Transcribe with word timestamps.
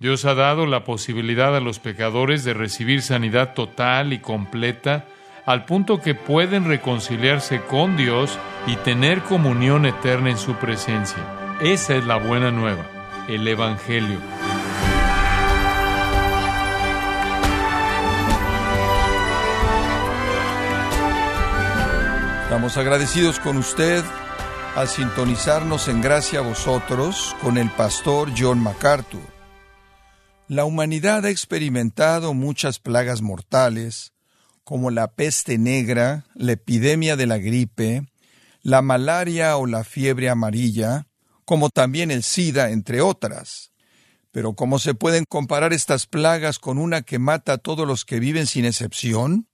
Dios 0.00 0.24
ha 0.24 0.34
dado 0.34 0.64
la 0.64 0.82
posibilidad 0.82 1.54
a 1.54 1.60
los 1.60 1.78
pecadores 1.78 2.42
de 2.42 2.54
recibir 2.54 3.02
sanidad 3.02 3.52
total 3.52 4.14
y 4.14 4.18
completa 4.18 5.04
al 5.44 5.66
punto 5.66 6.00
que 6.00 6.14
pueden 6.14 6.64
reconciliarse 6.64 7.60
con 7.60 7.98
Dios 7.98 8.38
y 8.66 8.76
tener 8.76 9.20
comunión 9.20 9.84
eterna 9.84 10.30
en 10.30 10.38
su 10.38 10.54
presencia. 10.54 11.22
Esa 11.60 11.96
es 11.96 12.06
la 12.06 12.16
buena 12.16 12.50
nueva, 12.50 12.86
el 13.28 13.46
Evangelio. 13.46 14.18
Estamos 22.44 22.78
agradecidos 22.78 23.38
con 23.38 23.58
usted 23.58 24.02
al 24.76 24.88
sintonizarnos 24.88 25.88
en 25.88 26.00
gracia 26.00 26.38
a 26.38 26.42
vosotros 26.42 27.36
con 27.42 27.58
el 27.58 27.68
pastor 27.68 28.30
John 28.34 28.62
MacArthur. 28.62 29.39
La 30.50 30.64
humanidad 30.64 31.26
ha 31.26 31.30
experimentado 31.30 32.34
muchas 32.34 32.80
plagas 32.80 33.22
mortales, 33.22 34.14
como 34.64 34.90
la 34.90 35.12
peste 35.12 35.58
negra, 35.58 36.24
la 36.34 36.50
epidemia 36.50 37.14
de 37.14 37.28
la 37.28 37.38
gripe, 37.38 38.04
la 38.60 38.82
malaria 38.82 39.56
o 39.58 39.66
la 39.66 39.84
fiebre 39.84 40.28
amarilla, 40.28 41.06
como 41.44 41.70
también 41.70 42.10
el 42.10 42.24
SIDA, 42.24 42.70
entre 42.70 43.00
otras. 43.00 43.70
Pero 44.32 44.54
¿cómo 44.54 44.80
se 44.80 44.92
pueden 44.94 45.24
comparar 45.24 45.72
estas 45.72 46.06
plagas 46.08 46.58
con 46.58 46.78
una 46.78 47.02
que 47.02 47.20
mata 47.20 47.52
a 47.52 47.58
todos 47.58 47.86
los 47.86 48.04
que 48.04 48.18
viven 48.18 48.48
sin 48.48 48.64
excepción? 48.64 49.46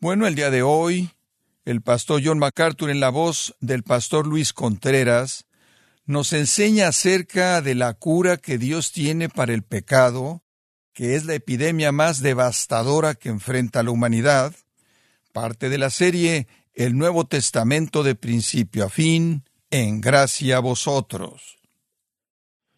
Bueno, 0.00 0.26
el 0.26 0.34
día 0.34 0.50
de 0.50 0.64
hoy 0.64 1.12
el 1.64 1.82
pastor 1.82 2.20
John 2.24 2.40
MacArthur 2.40 2.90
en 2.90 2.98
la 2.98 3.10
voz 3.10 3.54
del 3.60 3.84
pastor 3.84 4.26
Luis 4.26 4.52
Contreras 4.52 5.46
nos 6.06 6.32
enseña 6.32 6.88
acerca 6.88 7.62
de 7.62 7.74
la 7.74 7.94
cura 7.94 8.36
que 8.36 8.58
Dios 8.58 8.92
tiene 8.92 9.28
para 9.28 9.54
el 9.54 9.62
pecado, 9.62 10.42
que 10.92 11.16
es 11.16 11.24
la 11.24 11.34
epidemia 11.34 11.92
más 11.92 12.20
devastadora 12.20 13.14
que 13.14 13.28
enfrenta 13.28 13.82
la 13.82 13.90
humanidad, 13.90 14.54
parte 15.32 15.68
de 15.68 15.78
la 15.78 15.90
serie 15.90 16.46
El 16.74 16.96
Nuevo 16.96 17.26
Testamento 17.26 18.02
de 18.02 18.14
principio 18.14 18.86
a 18.86 18.88
fin, 18.90 19.44
en 19.70 20.00
gracia 20.00 20.58
a 20.58 20.60
vosotros. 20.60 21.58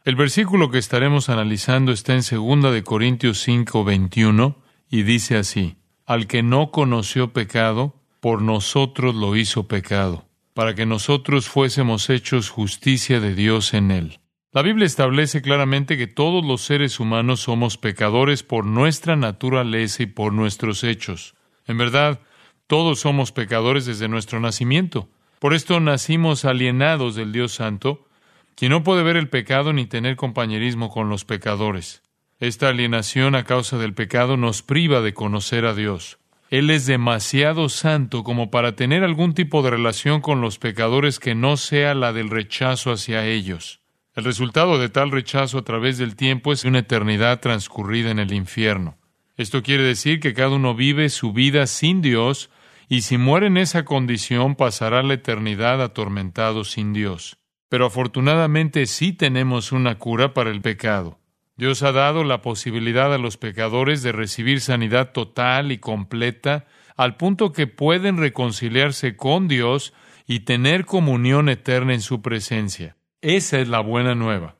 El 0.04 0.14
versículo 0.14 0.70
que 0.70 0.78
estaremos 0.78 1.28
analizando 1.28 1.92
está 1.92 2.14
en 2.14 2.22
2 2.22 2.72
de 2.72 2.84
Corintios 2.84 3.42
5, 3.42 3.84
21 3.84 4.56
y 4.88 5.02
dice 5.02 5.36
así: 5.36 5.78
Al 6.04 6.28
que 6.28 6.44
no 6.44 6.70
conoció 6.70 7.32
pecado, 7.32 8.00
por 8.20 8.40
nosotros 8.40 9.14
lo 9.14 9.36
hizo 9.36 9.66
pecado, 9.66 10.25
para 10.56 10.74
que 10.74 10.86
nosotros 10.86 11.50
fuésemos 11.50 12.08
hechos 12.08 12.48
justicia 12.48 13.20
de 13.20 13.34
Dios 13.34 13.74
en 13.74 13.90
él. 13.90 14.20
La 14.52 14.62
Biblia 14.62 14.86
establece 14.86 15.42
claramente 15.42 15.98
que 15.98 16.06
todos 16.06 16.42
los 16.42 16.62
seres 16.62 16.98
humanos 16.98 17.40
somos 17.40 17.76
pecadores 17.76 18.42
por 18.42 18.64
nuestra 18.64 19.16
naturaleza 19.16 20.04
y 20.04 20.06
por 20.06 20.32
nuestros 20.32 20.82
hechos. 20.82 21.34
En 21.66 21.76
verdad, 21.76 22.20
todos 22.66 23.00
somos 23.00 23.32
pecadores 23.32 23.84
desde 23.84 24.08
nuestro 24.08 24.40
nacimiento. 24.40 25.10
Por 25.40 25.52
esto 25.52 25.78
nacimos 25.78 26.46
alienados 26.46 27.16
del 27.16 27.32
Dios 27.32 27.52
Santo, 27.52 28.06
quien 28.54 28.70
no 28.70 28.82
puede 28.82 29.02
ver 29.02 29.18
el 29.18 29.28
pecado 29.28 29.74
ni 29.74 29.84
tener 29.84 30.16
compañerismo 30.16 30.88
con 30.88 31.10
los 31.10 31.26
pecadores. 31.26 32.02
Esta 32.40 32.70
alienación 32.70 33.34
a 33.34 33.44
causa 33.44 33.76
del 33.76 33.92
pecado 33.92 34.38
nos 34.38 34.62
priva 34.62 35.02
de 35.02 35.12
conocer 35.12 35.66
a 35.66 35.74
Dios. 35.74 36.16
Él 36.48 36.70
es 36.70 36.86
demasiado 36.86 37.68
santo 37.68 38.22
como 38.22 38.50
para 38.50 38.76
tener 38.76 39.02
algún 39.02 39.34
tipo 39.34 39.62
de 39.62 39.70
relación 39.70 40.20
con 40.20 40.40
los 40.40 40.58
pecadores 40.58 41.18
que 41.18 41.34
no 41.34 41.56
sea 41.56 41.94
la 41.94 42.12
del 42.12 42.30
rechazo 42.30 42.92
hacia 42.92 43.26
ellos. 43.26 43.80
El 44.14 44.24
resultado 44.24 44.78
de 44.78 44.88
tal 44.88 45.10
rechazo 45.10 45.58
a 45.58 45.64
través 45.64 45.98
del 45.98 46.14
tiempo 46.14 46.52
es 46.52 46.64
una 46.64 46.78
eternidad 46.78 47.40
transcurrida 47.40 48.10
en 48.10 48.20
el 48.20 48.32
infierno. 48.32 48.96
Esto 49.36 49.62
quiere 49.62 49.82
decir 49.82 50.20
que 50.20 50.34
cada 50.34 50.50
uno 50.50 50.74
vive 50.74 51.08
su 51.08 51.32
vida 51.32 51.66
sin 51.66 52.00
Dios 52.00 52.48
y 52.88 53.02
si 53.02 53.18
muere 53.18 53.48
en 53.48 53.56
esa 53.56 53.84
condición 53.84 54.54
pasará 54.54 55.02
la 55.02 55.14
eternidad 55.14 55.82
atormentado 55.82 56.64
sin 56.64 56.92
Dios. 56.92 57.38
Pero 57.68 57.86
afortunadamente 57.86 58.86
sí 58.86 59.12
tenemos 59.12 59.72
una 59.72 59.98
cura 59.98 60.32
para 60.32 60.50
el 60.50 60.62
pecado. 60.62 61.18
Dios 61.56 61.82
ha 61.82 61.92
dado 61.92 62.22
la 62.22 62.42
posibilidad 62.42 63.14
a 63.14 63.18
los 63.18 63.38
pecadores 63.38 64.02
de 64.02 64.12
recibir 64.12 64.60
sanidad 64.60 65.12
total 65.12 65.72
y 65.72 65.78
completa, 65.78 66.66
al 66.96 67.16
punto 67.16 67.52
que 67.52 67.66
pueden 67.66 68.18
reconciliarse 68.18 69.16
con 69.16 69.48
Dios 69.48 69.94
y 70.26 70.40
tener 70.40 70.84
comunión 70.84 71.48
eterna 71.48 71.94
en 71.94 72.02
su 72.02 72.20
presencia. 72.20 72.96
Esa 73.22 73.58
es 73.58 73.68
la 73.68 73.80
buena 73.80 74.14
nueva. 74.14 74.56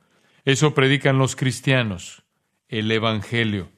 Eso 0.46 0.74
predican 0.74 1.18
los 1.18 1.36
cristianos, 1.36 2.24
el 2.68 2.90
Evangelio. 2.90 3.70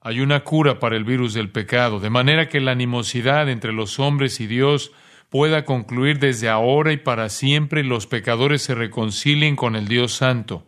Hay 0.00 0.20
una 0.20 0.44
cura 0.44 0.78
para 0.78 0.96
el 0.96 1.04
virus 1.04 1.34
del 1.34 1.50
pecado, 1.50 2.00
de 2.00 2.10
manera 2.10 2.48
que 2.48 2.60
la 2.60 2.70
animosidad 2.70 3.50
entre 3.50 3.72
los 3.72 3.98
hombres 3.98 4.40
y 4.40 4.46
Dios 4.46 4.92
pueda 5.28 5.64
concluir 5.64 6.20
desde 6.20 6.48
ahora 6.48 6.92
y 6.92 6.96
para 6.96 7.28
siempre 7.28 7.80
y 7.80 7.84
los 7.84 8.06
pecadores 8.06 8.62
se 8.62 8.74
reconcilien 8.74 9.56
con 9.56 9.76
el 9.76 9.88
Dios 9.88 10.12
Santo. 10.12 10.64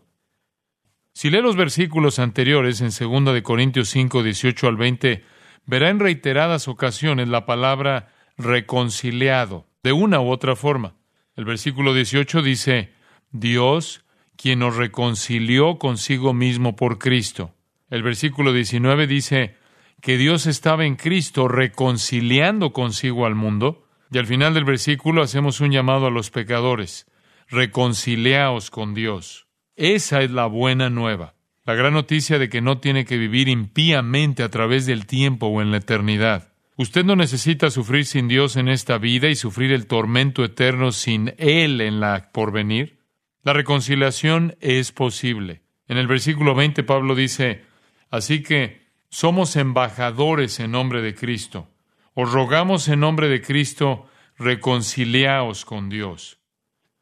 Si 1.19 1.31
lee 1.31 1.43
los 1.43 1.57
versículos 1.57 2.21
anteriores 2.21 2.81
en 2.81 2.91
2 2.91 3.35
de 3.35 3.43
Corintios 3.43 3.89
5, 3.89 4.23
18 4.23 4.69
al 4.69 4.77
20, 4.77 5.25
verá 5.67 5.89
en 5.89 5.99
reiteradas 5.99 6.69
ocasiones 6.69 7.27
la 7.27 7.45
palabra 7.45 8.15
reconciliado, 8.37 9.67
de 9.83 9.91
una 9.91 10.21
u 10.21 10.31
otra 10.31 10.55
forma. 10.55 10.95
El 11.35 11.45
versículo 11.45 11.93
18 11.93 12.41
dice, 12.41 12.93
Dios, 13.33 14.05
quien 14.37 14.61
nos 14.61 14.77
reconcilió 14.77 15.77
consigo 15.81 16.35
mismo 16.35 16.77
por 16.77 16.99
Cristo. 16.99 17.53
El 17.91 18.05
versículo 18.05 18.53
19 18.53 19.09
dice 19.09 19.57
que 20.01 20.19
Dios 20.19 20.47
estaba 20.47 20.87
en 20.87 20.95
Cristo 20.95 21.49
reconciliando 21.49 22.73
consigo 22.73 23.27
al 23.27 23.35
mundo. 23.35 23.89
Y 24.13 24.19
al 24.19 24.27
final 24.27 24.55
del 24.55 24.65
versículo 24.65 25.23
hacemos 25.23 25.61
un 25.61 25.73
llamado 25.73 26.07
a 26.07 26.13
los 26.13 26.31
pecadores, 26.31 27.09
reconciliaos 27.49 28.71
con 28.71 28.95
Dios. 28.95 29.48
Esa 29.79 30.23
es 30.23 30.33
la 30.33 30.47
buena 30.47 30.91
nueva. 30.91 31.35
La 31.65 31.75
gran 31.75 31.93
noticia 31.93 32.41
de 32.41 32.49
que 32.49 32.61
no 32.61 32.79
tiene 32.79 33.05
que 33.05 33.17
vivir 33.17 33.49
impíamente 33.49 34.43
a 34.43 34.49
través 34.49 34.87
del 34.87 35.07
tiempo 35.07 35.47
o 35.47 35.63
en 35.63 35.71
la 35.71 35.77
eternidad. 35.77 36.53
Usted 36.75 37.05
no 37.05 37.15
necesita 37.15 37.71
sufrir 37.71 38.05
sin 38.05 38.27
Dios 38.27 38.57
en 38.57 38.69
esta 38.69 38.99
vida 38.99 39.29
y 39.29 39.37
sufrir 39.37 39.71
el 39.71 39.87
tormento 39.87 40.43
eterno 40.43 40.91
sin 40.91 41.33
Él 41.39 41.81
en 41.81 42.01
la 42.01 42.33
porvenir. 42.33 42.99
La 43.45 43.53
reconciliación 43.53 44.57
es 44.61 44.91
posible. 44.91 45.63
En 45.87 45.97
el 45.97 46.09
versículo 46.09 46.57
20 46.57 46.83
Pablo 46.83 47.15
dice, 47.15 47.63
Así 48.11 48.43
que 48.43 48.89
somos 49.11 49.55
embajadores 49.55 50.59
en 50.59 50.73
nombre 50.73 51.03
de 51.03 51.15
Cristo. 51.15 51.69
Os 52.15 52.33
rogamos 52.33 52.89
en 52.89 52.99
nombre 52.99 53.29
de 53.29 53.43
Cristo, 53.43 54.09
reconciliaos 54.39 55.65
con 55.65 55.89
Dios. 55.89 56.41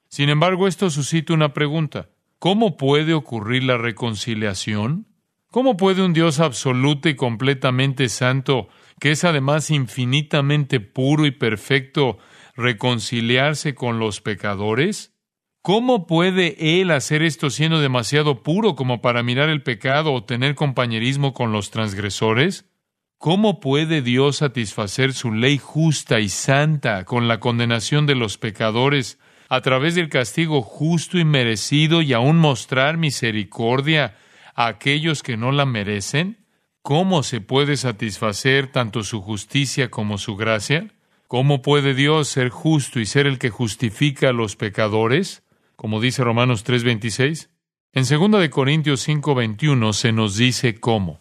Sin 0.08 0.28
embargo, 0.28 0.68
esto 0.68 0.90
suscita 0.90 1.32
una 1.32 1.54
pregunta. 1.54 2.10
¿Cómo 2.38 2.76
puede 2.76 3.14
ocurrir 3.14 3.64
la 3.64 3.78
reconciliación? 3.78 5.06
¿Cómo 5.50 5.78
puede 5.78 6.04
un 6.04 6.12
Dios 6.12 6.38
absoluto 6.38 7.08
y 7.08 7.16
completamente 7.16 8.10
santo, 8.10 8.68
que 9.00 9.12
es 9.12 9.24
además 9.24 9.70
infinitamente 9.70 10.80
puro 10.80 11.24
y 11.24 11.30
perfecto, 11.30 12.18
reconciliarse 12.54 13.74
con 13.74 13.98
los 13.98 14.20
pecadores? 14.20 15.14
¿Cómo 15.62 16.06
puede 16.06 16.80
Él 16.80 16.90
hacer 16.90 17.22
esto 17.22 17.48
siendo 17.48 17.80
demasiado 17.80 18.42
puro 18.42 18.76
como 18.76 19.00
para 19.00 19.22
mirar 19.22 19.48
el 19.48 19.62
pecado 19.62 20.12
o 20.12 20.24
tener 20.24 20.54
compañerismo 20.54 21.32
con 21.32 21.52
los 21.52 21.70
transgresores? 21.70 22.70
¿Cómo 23.16 23.60
puede 23.60 24.02
Dios 24.02 24.36
satisfacer 24.36 25.14
su 25.14 25.32
ley 25.32 25.56
justa 25.56 26.20
y 26.20 26.28
santa 26.28 27.06
con 27.06 27.28
la 27.28 27.40
condenación 27.40 28.04
de 28.04 28.14
los 28.14 28.36
pecadores 28.36 29.18
a 29.48 29.60
través 29.60 29.94
del 29.94 30.08
castigo 30.08 30.62
justo 30.62 31.18
y 31.18 31.24
merecido 31.24 32.02
y 32.02 32.12
aún 32.12 32.38
mostrar 32.38 32.96
misericordia 32.96 34.16
a 34.54 34.66
aquellos 34.66 35.22
que 35.22 35.36
no 35.36 35.52
la 35.52 35.66
merecen? 35.66 36.38
¿Cómo 36.82 37.22
se 37.22 37.40
puede 37.40 37.76
satisfacer 37.76 38.68
tanto 38.68 39.02
su 39.02 39.20
justicia 39.20 39.90
como 39.90 40.18
su 40.18 40.36
gracia? 40.36 40.92
¿Cómo 41.28 41.60
puede 41.60 41.94
Dios 41.94 42.28
ser 42.28 42.50
justo 42.50 43.00
y 43.00 43.06
ser 43.06 43.26
el 43.26 43.38
que 43.38 43.50
justifica 43.50 44.28
a 44.28 44.32
los 44.32 44.54
pecadores? 44.54 45.42
Como 45.74 46.00
dice 46.00 46.22
Romanos 46.22 46.64
3:26. 46.64 47.48
En 47.92 48.04
2 48.04 48.40
de 48.40 48.50
Corintios 48.50 49.00
5:21 49.00 49.92
se 49.92 50.12
nos 50.12 50.36
dice 50.36 50.78
cómo. 50.78 51.20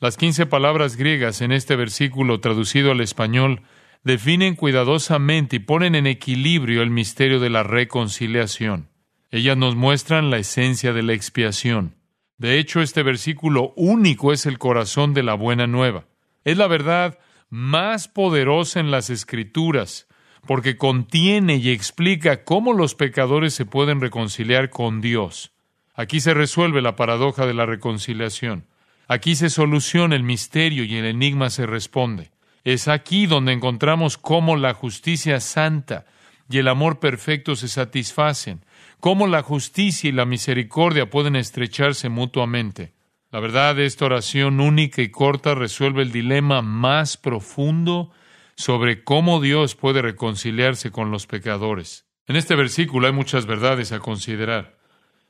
Las 0.00 0.16
quince 0.16 0.46
palabras 0.46 0.96
griegas 0.96 1.40
en 1.40 1.52
este 1.52 1.74
versículo 1.74 2.40
traducido 2.40 2.92
al 2.92 3.00
español 3.00 3.62
definen 4.08 4.54
cuidadosamente 4.54 5.56
y 5.56 5.58
ponen 5.58 5.94
en 5.94 6.06
equilibrio 6.06 6.80
el 6.80 6.88
misterio 6.88 7.40
de 7.40 7.50
la 7.50 7.62
reconciliación. 7.62 8.88
Ellas 9.30 9.58
nos 9.58 9.76
muestran 9.76 10.30
la 10.30 10.38
esencia 10.38 10.94
de 10.94 11.02
la 11.02 11.12
expiación. 11.12 11.94
De 12.38 12.58
hecho, 12.58 12.80
este 12.80 13.02
versículo 13.02 13.74
único 13.76 14.32
es 14.32 14.46
el 14.46 14.58
corazón 14.58 15.12
de 15.12 15.22
la 15.22 15.34
buena 15.34 15.66
nueva. 15.66 16.06
Es 16.44 16.56
la 16.56 16.68
verdad 16.68 17.18
más 17.50 18.08
poderosa 18.08 18.80
en 18.80 18.90
las 18.90 19.10
escrituras, 19.10 20.08
porque 20.46 20.78
contiene 20.78 21.56
y 21.56 21.68
explica 21.68 22.44
cómo 22.44 22.72
los 22.72 22.94
pecadores 22.94 23.52
se 23.52 23.66
pueden 23.66 24.00
reconciliar 24.00 24.70
con 24.70 25.02
Dios. 25.02 25.52
Aquí 25.92 26.20
se 26.20 26.32
resuelve 26.32 26.80
la 26.80 26.96
paradoja 26.96 27.44
de 27.44 27.52
la 27.52 27.66
reconciliación. 27.66 28.64
Aquí 29.06 29.34
se 29.34 29.50
soluciona 29.50 30.16
el 30.16 30.22
misterio 30.22 30.84
y 30.84 30.96
el 30.96 31.04
enigma 31.04 31.50
se 31.50 31.66
responde. 31.66 32.30
Es 32.68 32.86
aquí 32.86 33.24
donde 33.24 33.54
encontramos 33.54 34.18
cómo 34.18 34.54
la 34.54 34.74
justicia 34.74 35.40
santa 35.40 36.04
y 36.50 36.58
el 36.58 36.68
amor 36.68 37.00
perfecto 37.00 37.56
se 37.56 37.66
satisfacen, 37.66 38.62
cómo 39.00 39.26
la 39.26 39.42
justicia 39.42 40.10
y 40.10 40.12
la 40.12 40.26
misericordia 40.26 41.08
pueden 41.08 41.34
estrecharse 41.34 42.10
mutuamente. 42.10 42.92
La 43.30 43.40
verdad, 43.40 43.74
de 43.74 43.86
esta 43.86 44.04
oración 44.04 44.60
única 44.60 45.00
y 45.00 45.08
corta 45.08 45.54
resuelve 45.54 46.02
el 46.02 46.12
dilema 46.12 46.60
más 46.60 47.16
profundo 47.16 48.10
sobre 48.54 49.02
cómo 49.02 49.40
Dios 49.40 49.74
puede 49.74 50.02
reconciliarse 50.02 50.90
con 50.90 51.10
los 51.10 51.26
pecadores. 51.26 52.04
En 52.26 52.36
este 52.36 52.54
versículo 52.54 53.06
hay 53.06 53.14
muchas 53.14 53.46
verdades 53.46 53.92
a 53.92 54.00
considerar. 54.00 54.76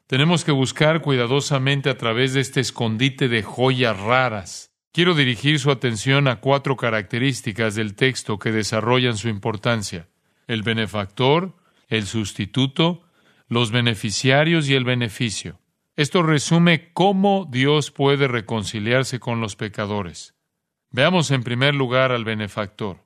Tenemos 0.08 0.44
que 0.44 0.50
buscar 0.50 1.02
cuidadosamente 1.02 1.88
a 1.88 1.96
través 1.96 2.34
de 2.34 2.40
este 2.40 2.58
escondite 2.58 3.28
de 3.28 3.44
joyas 3.44 3.96
raras. 3.96 4.72
Quiero 4.92 5.14
dirigir 5.14 5.58
su 5.58 5.70
atención 5.70 6.28
a 6.28 6.40
cuatro 6.40 6.76
características 6.76 7.74
del 7.74 7.94
texto 7.94 8.38
que 8.38 8.52
desarrollan 8.52 9.16
su 9.16 9.28
importancia. 9.28 10.08
El 10.46 10.62
benefactor, 10.62 11.56
el 11.88 12.06
sustituto, 12.06 13.04
los 13.48 13.70
beneficiarios 13.70 14.68
y 14.68 14.74
el 14.74 14.84
beneficio. 14.84 15.60
Esto 15.96 16.22
resume 16.22 16.92
cómo 16.92 17.46
Dios 17.50 17.90
puede 17.90 18.28
reconciliarse 18.28 19.20
con 19.20 19.40
los 19.40 19.56
pecadores. 19.56 20.34
Veamos 20.90 21.30
en 21.30 21.42
primer 21.42 21.74
lugar 21.74 22.12
al 22.12 22.24
benefactor. 22.24 23.04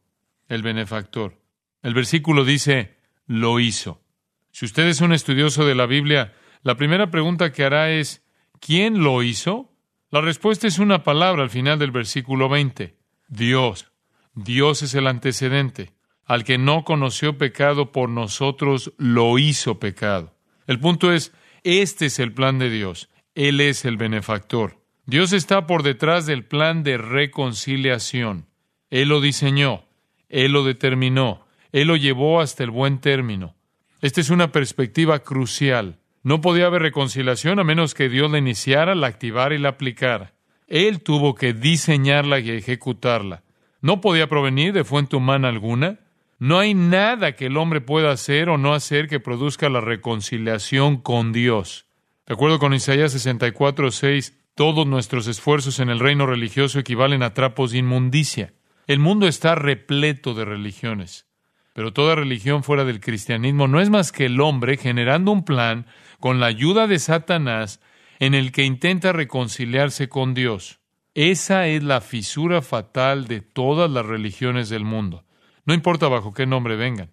El 0.49 0.63
benefactor. 0.63 1.41
El 1.83 1.95
versículo 1.95 2.45
dice, 2.45 2.97
lo 3.27 3.59
hizo. 3.59 4.03
Si 4.51 4.67
usted 4.67 4.87
es 4.87 5.01
un 5.01 5.13
estudioso 5.13 5.65
de 5.65 5.75
la 5.75 5.87
Biblia, 5.87 6.35
la 6.63 6.77
primera 6.77 7.11
pregunta 7.11 7.51
que 7.51 7.65
hará 7.65 7.91
es, 7.91 8.23
¿quién 8.61 9.03
lo 9.03 9.23
hizo? 9.23 9.72
La 10.13 10.21
respuesta 10.21 10.67
es 10.67 10.79
una 10.79 11.05
palabra 11.05 11.43
al 11.43 11.49
final 11.49 11.79
del 11.79 11.91
versículo 11.91 12.51
20. 12.51 12.95
Dios. 13.29 13.91
Dios 14.35 14.83
es 14.83 14.95
el 14.95 15.07
antecedente. 15.07 15.95
Al 16.27 16.45
que 16.45 16.59
no 16.59 16.85
conoció 16.85 17.39
pecado 17.39 17.93
por 17.93 18.11
nosotros, 18.11 18.93
lo 18.99 19.39
hizo 19.39 19.81
pecado. 19.81 20.37
El 20.67 20.79
punto 20.79 21.15
es, 21.15 21.33
este 21.65 22.07
es 22.07 22.19
el 22.19 22.35
plan 22.35 22.59
de 22.59 22.69
Dios. 22.69 23.09
Él 23.35 23.59
es 23.63 23.87
el 23.87 23.97
benefactor. 23.97 24.83
Dios 25.07 25.33
está 25.33 25.67
por 25.67 25.83
detrás 25.83 26.27
del 26.27 26.45
plan 26.45 26.83
de 26.83 26.99
reconciliación. 26.99 28.49
Él 28.91 29.09
lo 29.09 29.23
diseñó, 29.23 29.87
Él 30.29 30.53
lo 30.53 30.63
determinó, 30.63 31.47
Él 31.73 31.89
lo 31.89 31.97
llevó 31.97 32.43
hasta 32.43 32.65
el 32.65 32.71
buen 32.71 33.01
término. 33.01 33.57
Esta 34.03 34.21
es 34.21 34.29
una 34.29 34.53
perspectiva 34.53 35.21
crucial. 35.21 36.02
No 36.23 36.41
podía 36.41 36.67
haber 36.67 36.83
reconciliación 36.83 37.59
a 37.59 37.65
menos 37.65 37.95
que 37.95 38.09
Dios 38.09 38.31
la 38.31 38.39
iniciara, 38.39 38.95
la 38.95 39.09
activara 39.09 39.55
y 39.55 39.59
la 39.59 39.71
aplicara. 39.71 40.33
Él 40.69 41.03
tuvo 41.03 41.35
que 41.35 41.53
diseñarla 41.53 42.39
y 42.39 42.51
ejecutarla. 42.51 43.43
No 43.81 44.01
podía 44.01 44.29
provenir 44.29 44.73
de 44.73 44.85
fuente 44.85 45.17
humana 45.17 45.49
alguna. 45.49 45.99
No 46.39 46.59
hay 46.59 46.75
nada 46.75 47.33
que 47.33 47.47
el 47.47 47.57
hombre 47.57 47.81
pueda 47.81 48.13
hacer 48.13 48.49
o 48.49 48.57
no 48.57 48.73
hacer 48.73 49.09
que 49.09 49.21
produzca 49.21 49.69
la 49.69 49.81
reconciliación 49.81 50.99
con 50.99 51.33
Dios. 51.33 51.87
De 52.27 52.35
acuerdo 52.35 52.61
con 52.61 52.73
Isaías 52.73 53.13
64, 53.13 53.91
6, 53.91 54.39
todos 54.55 54.87
nuestros 54.87 55.27
esfuerzos 55.27 55.81
en 55.81 55.89
el 55.89 55.99
reino 55.99 56.27
religioso 56.27 56.79
equivalen 56.79 57.23
a 57.23 57.35
trapos 57.35 57.73
de 57.73 57.79
inmundicia. 57.79 58.53
El 58.87 59.01
mundo 59.01 59.27
está 59.27 59.55
repleto 59.57 60.35
de 60.35 60.45
religiones. 60.45 61.27
Pero 61.75 61.93
toda 61.93 62.15
religión 62.15 62.63
fuera 62.63 62.85
del 62.85 63.01
cristianismo 63.01 63.67
no 63.67 63.81
es 63.81 63.89
más 63.89 64.13
que 64.13 64.27
el 64.27 64.41
hombre 64.41 64.77
generando 64.77 65.33
un 65.33 65.45
plan 65.45 65.87
con 66.23 66.39
la 66.39 66.47
ayuda 66.47 66.87
de 66.87 67.01
Satanás 67.01 67.81
en 68.21 68.35
el 68.35 68.53
que 68.53 68.63
intenta 68.63 69.13
reconciliarse 69.13 70.09
con 70.09 70.35
Dios. 70.35 70.79
Esa 71.15 71.67
es 71.67 71.83
la 71.83 72.01
fisura 72.01 72.63
fatal 72.63 73.27
de 73.27 73.41
todas 73.41 73.91
las 73.91 74.07
religiones 74.07 74.69
del 74.69 74.85
mundo. 74.85 75.25
No 75.67 75.75
importa 75.75 76.07
bajo 76.07 76.33
qué 76.33 76.47
nombre 76.47 76.77
vengan. 76.77 77.11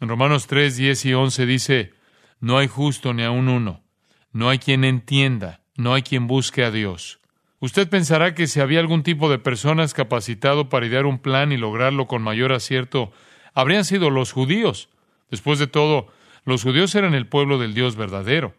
En 0.00 0.08
Romanos 0.08 0.48
3, 0.48 0.76
10 0.76 1.04
y 1.04 1.14
11 1.14 1.46
dice, 1.46 1.94
no 2.40 2.58
hay 2.58 2.66
justo 2.66 3.14
ni 3.14 3.22
aun 3.22 3.48
uno, 3.48 3.84
no 4.32 4.50
hay 4.50 4.58
quien 4.58 4.82
entienda, 4.82 5.60
no 5.76 5.94
hay 5.94 6.02
quien 6.02 6.26
busque 6.26 6.64
a 6.64 6.72
Dios. 6.72 7.20
Usted 7.60 7.88
pensará 7.88 8.34
que 8.34 8.48
si 8.48 8.58
había 8.58 8.80
algún 8.80 9.04
tipo 9.04 9.30
de 9.30 9.38
personas 9.38 9.94
capacitado 9.94 10.68
para 10.68 10.86
idear 10.86 11.06
un 11.06 11.20
plan 11.20 11.52
y 11.52 11.58
lograrlo 11.58 12.08
con 12.08 12.22
mayor 12.22 12.52
acierto, 12.52 13.12
habrían 13.54 13.84
sido 13.84 14.10
los 14.10 14.32
judíos. 14.32 14.88
Después 15.30 15.60
de 15.60 15.68
todo, 15.68 16.08
los 16.44 16.62
judíos 16.62 16.94
eran 16.94 17.14
el 17.14 17.26
pueblo 17.26 17.58
del 17.58 17.74
Dios 17.74 17.96
verdadero. 17.96 18.54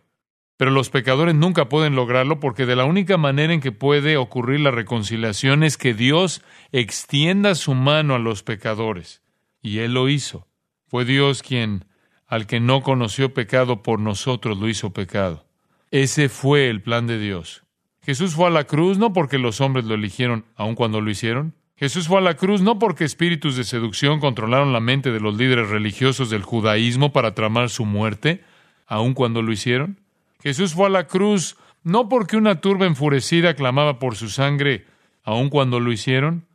Pero 0.58 0.72
los 0.72 0.90
pecadores 0.90 1.36
nunca 1.36 1.68
pueden 1.68 1.96
lograrlo 1.96 2.40
porque 2.40 2.66
de 2.66 2.76
la 2.76 2.86
única 2.86 3.18
manera 3.18 3.54
en 3.54 3.60
que 3.60 3.72
puede 3.72 4.18
ocurrir 4.18 4.60
la 4.60 4.72
reconciliación 4.72 5.64
es 5.64 5.78
que 5.78 5.94
Dios 5.94 6.42
extienda 6.72 7.56
su 7.56 7.74
mano 7.74 8.16
a 8.16 8.20
los 8.20 8.44
pecadores. 8.44 9.22
Y 9.62 9.80
Él 9.80 9.94
lo 9.94 10.10
hizo. 10.10 10.48
Fue 10.88 11.06
Dios 11.06 11.42
quien, 11.42 11.86
al 12.28 12.46
que 12.46 12.60
no 12.60 12.82
conoció 12.82 13.34
pecado 13.34 13.82
por 13.82 14.00
nosotros, 14.00 14.60
lo 14.60 14.70
hizo 14.70 14.94
pecado. 14.94 15.46
Ese 15.90 16.30
fue 16.30 16.70
el 16.70 16.82
plan 16.82 17.08
de 17.08 17.20
Dios. 17.20 17.64
Jesús 18.02 18.34
fue 18.34 18.48
a 18.48 18.52
la 18.52 18.66
cruz 18.66 18.98
no 18.98 19.14
porque 19.14 19.40
los 19.40 19.62
hombres 19.62 19.86
lo 19.86 19.96
eligieron, 19.96 20.46
aun 20.56 20.76
cuando 20.76 21.02
lo 21.02 21.10
hicieron. 21.10 21.56
Jesús 21.84 22.08
fue 22.08 22.20
a 22.20 22.22
la 22.22 22.36
cruz 22.36 22.62
no 22.62 22.80
porque 22.80 23.04
espíritus 23.04 23.58
de 23.58 23.66
seducción 23.66 24.22
controlaron 24.22 24.72
la 24.72 24.80
mente 24.80 25.12
de 25.12 25.20
los 25.20 25.36
líderes 25.36 25.68
religiosos 25.68 26.30
del 26.30 26.42
judaísmo 26.42 27.12
para 27.12 27.36
tramar 27.36 27.70
su 27.70 27.84
muerte, 27.84 28.42
aun 28.88 29.14
cuando 29.14 29.42
lo 29.42 29.52
hicieron. 29.52 30.00
Jesús 30.42 30.76
fue 30.76 30.86
a 30.86 30.90
la 30.90 31.08
cruz 31.08 31.58
no 31.84 32.08
porque 32.08 32.38
una 32.38 32.62
turba 32.62 32.86
enfurecida 32.86 33.56
clamaba 33.56 34.00
por 34.00 34.16
su 34.16 34.30
sangre, 34.30 34.86
aun 35.26 35.50
cuando 35.50 35.82
lo 35.82 35.92
hicieron. 35.92 36.46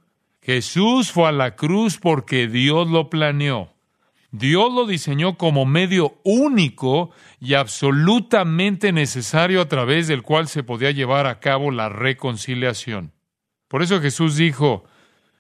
Jesús 0.41 1.13
fue 1.13 1.29
a 1.29 1.33
la 1.33 1.57
cruz 1.57 1.99
porque 1.99 2.49
Dios 2.49 2.89
lo 2.89 3.11
planeó. 3.11 3.75
Dios 4.31 4.73
lo 4.73 4.87
diseñó 4.87 5.37
como 5.37 5.67
medio 5.67 6.17
único 6.25 7.11
y 7.39 7.53
absolutamente 7.53 8.93
necesario 8.93 9.61
a 9.61 9.69
través 9.69 10.09
del 10.09 10.23
cual 10.23 10.49
se 10.49 10.63
podía 10.63 10.91
llevar 10.91 11.27
a 11.27 11.39
cabo 11.39 11.71
la 11.71 11.91
reconciliación. 11.91 13.13
Por 13.69 13.83
eso 13.83 14.01
Jesús 14.01 14.37
dijo, 14.37 14.87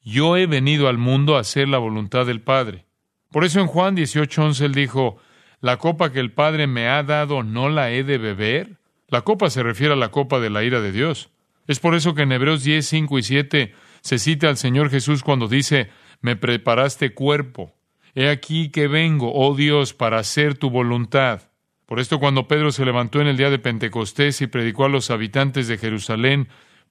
yo 0.09 0.37
he 0.37 0.47
venido 0.47 0.89
al 0.89 0.99
mundo 0.99 1.37
a 1.37 1.41
hacer 1.41 1.69
la 1.69 1.79
voluntad 1.79 2.25
del 2.27 2.41
Padre. 2.41 2.87
Por 3.31 3.45
eso 3.45 3.61
en 3.61 3.67
Juan 3.67 3.97
18:11 3.97 4.65
él 4.65 4.75
dijo, 4.75 5.19
la 5.61 5.77
copa 5.77 6.13
que 6.13 6.21
el 6.21 6.33
Padre 6.33 6.67
me 6.67 6.89
ha 6.89 7.03
dado 7.03 7.43
no 7.43 7.69
la 7.69 7.91
he 7.91 8.05
de 8.05 8.17
beber. 8.17 8.79
La 9.09 9.23
copa 9.23 9.51
se 9.51 9.63
refiere 9.63 9.95
a 9.95 9.97
la 9.97 10.11
copa 10.11 10.41
de 10.41 10.51
la 10.51 10.63
ira 10.63 10.81
de 10.81 10.93
Dios. 10.93 11.31
Es 11.67 11.81
por 11.81 11.95
eso 11.95 12.15
que 12.15 12.23
en 12.23 12.33
Hebreos 12.33 12.63
10, 12.65 12.87
5 12.87 13.19
y 13.19 13.23
7 13.23 13.75
se 14.01 14.19
cita 14.19 14.49
al 14.49 14.57
Señor 14.57 14.91
Jesús 14.91 15.23
cuando 15.23 15.49
dice, 15.49 15.91
me 16.21 16.37
preparaste 16.37 17.13
cuerpo. 17.13 17.75
He 18.15 18.29
aquí 18.29 18.71
que 18.71 18.89
vengo, 18.89 19.33
oh 19.35 19.55
Dios, 19.55 19.93
para 19.93 20.19
hacer 20.19 20.57
tu 20.57 20.71
voluntad. 20.71 21.43
Por 21.87 22.01
esto 22.01 22.19
cuando 22.19 22.49
Pedro 22.49 22.73
se 22.73 22.85
levantó 22.85 23.21
en 23.21 23.27
el 23.27 23.37
día 23.37 23.51
de 23.51 23.59
Pentecostés 23.59 24.41
y 24.41 24.47
predicó 24.47 24.85
a 24.85 24.89
los 24.89 25.11
habitantes 25.11 25.69
de 25.69 25.79
Jerusalén, 25.79 26.49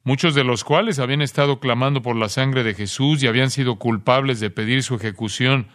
muchos 0.08 0.34
de 0.34 0.46
los 0.46 0.64
cuales 0.64 1.00
habían 1.00 1.22
estado 1.22 1.60
clamando 1.60 2.02
por 2.02 2.16
la 2.16 2.30
sangre 2.30 2.64
de 2.64 2.74
Jesús 2.74 3.22
y 3.22 3.28
habían 3.28 3.52
sido 3.52 3.76
culpables 3.76 4.40
de 4.40 4.50
pedir 4.50 4.82
su 4.82 4.96
ejecución. 4.96 5.68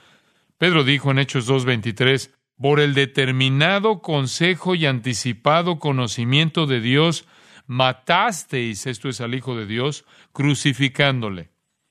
Pedro 0.56 0.84
dijo 0.84 1.10
en 1.10 1.18
Hechos 1.18 1.46
2.23, 1.50 2.30
por 2.56 2.80
el 2.80 2.94
determinado 2.94 4.00
consejo 4.00 4.74
y 4.74 4.86
anticipado 4.86 5.78
conocimiento 5.78 6.64
de 6.64 6.80
Dios, 6.80 7.26
matasteis, 7.66 8.86
esto 8.86 9.10
es 9.10 9.20
al 9.20 9.34
Hijo 9.34 9.54
de 9.54 9.66
Dios, 9.66 10.06
crucificándole. 10.32 11.50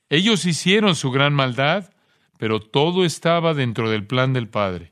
Ellos 0.09 0.43
hicieron 0.45 0.95
su 0.95 1.11
gran 1.11 1.35
maldad, 1.35 1.93
pero 2.39 2.59
todo 2.59 3.05
estaba 3.05 3.53
dentro 3.53 3.87
del 3.87 4.07
plan 4.07 4.33
del 4.33 4.49
Padre. 4.49 4.90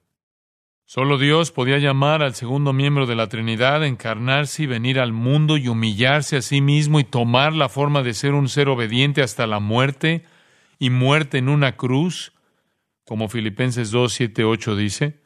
Solo 0.91 1.19
Dios 1.19 1.51
podía 1.51 1.77
llamar 1.77 2.24
al 2.24 2.34
segundo 2.34 2.74
miembro 2.74 3.05
de 3.05 3.15
la 3.15 3.29
Trinidad, 3.29 3.86
encarnarse 3.86 4.63
y 4.63 4.65
venir 4.65 5.00
al 5.00 5.13
mundo 5.13 5.55
y 5.55 5.67
humillarse 5.67 6.38
a 6.38 6.41
sí 6.41 6.62
mismo 6.62 7.00
y 7.00 7.03
tomar 7.03 7.53
la 7.53 7.69
forma 7.69 8.01
de 8.01 8.15
ser 8.15 8.34
un 8.34 8.50
ser 8.50 8.69
obediente 8.69 9.22
hasta 9.22 9.46
la 9.46 9.60
muerte 9.60 10.25
y 10.79 10.89
muerte 10.89 11.38
en 11.38 11.48
una 11.48 11.77
cruz, 11.77 12.34
como 13.05 13.29
Filipenses 13.29 13.91
2, 13.91 14.12
7, 14.12 14.43
8 14.43 14.75
dice. 14.75 15.19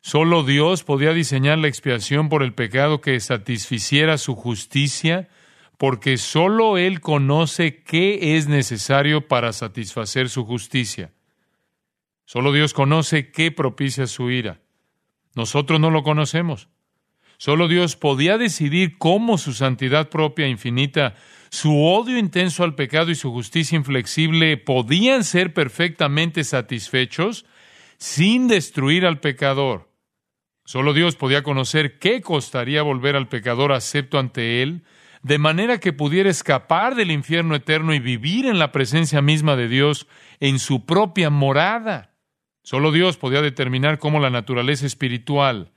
Solo 0.00 0.44
Dios 0.44 0.82
podía 0.82 1.12
diseñar 1.12 1.58
la 1.58 1.68
expiación 1.68 2.30
por 2.30 2.42
el 2.42 2.54
pecado 2.54 3.02
que 3.02 3.20
satisficiera 3.20 4.16
su 4.16 4.34
justicia, 4.34 5.28
porque 5.76 6.16
solo 6.16 6.78
Él 6.78 7.02
conoce 7.02 7.82
qué 7.82 8.38
es 8.38 8.48
necesario 8.48 9.28
para 9.28 9.52
satisfacer 9.52 10.30
su 10.30 10.46
justicia. 10.46 11.12
Solo 12.24 12.50
Dios 12.50 12.72
conoce 12.72 13.30
qué 13.30 13.52
propicia 13.52 14.06
su 14.06 14.30
ira. 14.30 14.58
Nosotros 15.34 15.80
no 15.80 15.90
lo 15.90 16.02
conocemos. 16.02 16.68
Solo 17.38 17.68
Dios 17.68 17.96
podía 17.96 18.36
decidir 18.36 18.98
cómo 18.98 19.38
su 19.38 19.54
santidad 19.54 20.10
propia 20.10 20.46
infinita, 20.46 21.14
su 21.48 21.82
odio 21.82 22.18
intenso 22.18 22.64
al 22.64 22.74
pecado 22.74 23.10
y 23.10 23.14
su 23.14 23.32
justicia 23.32 23.76
inflexible 23.76 24.58
podían 24.58 25.24
ser 25.24 25.54
perfectamente 25.54 26.44
satisfechos 26.44 27.46
sin 27.96 28.46
destruir 28.46 29.06
al 29.06 29.20
pecador. 29.20 29.90
Solo 30.66 30.92
Dios 30.92 31.16
podía 31.16 31.42
conocer 31.42 31.98
qué 31.98 32.20
costaría 32.20 32.82
volver 32.82 33.16
al 33.16 33.28
pecador 33.28 33.72
acepto 33.72 34.18
ante 34.18 34.62
Él, 34.62 34.84
de 35.22 35.38
manera 35.38 35.80
que 35.80 35.92
pudiera 35.92 36.30
escapar 36.30 36.94
del 36.94 37.10
infierno 37.10 37.54
eterno 37.54 37.94
y 37.94 38.00
vivir 38.00 38.46
en 38.46 38.58
la 38.58 38.70
presencia 38.70 39.22
misma 39.22 39.56
de 39.56 39.68
Dios 39.68 40.06
en 40.40 40.58
su 40.58 40.84
propia 40.86 41.30
morada. 41.30 42.09
Solo 42.62 42.92
Dios 42.92 43.16
podía 43.16 43.42
determinar 43.42 43.98
cómo 43.98 44.20
la 44.20 44.30
naturaleza 44.30 44.86
espiritual, 44.86 45.72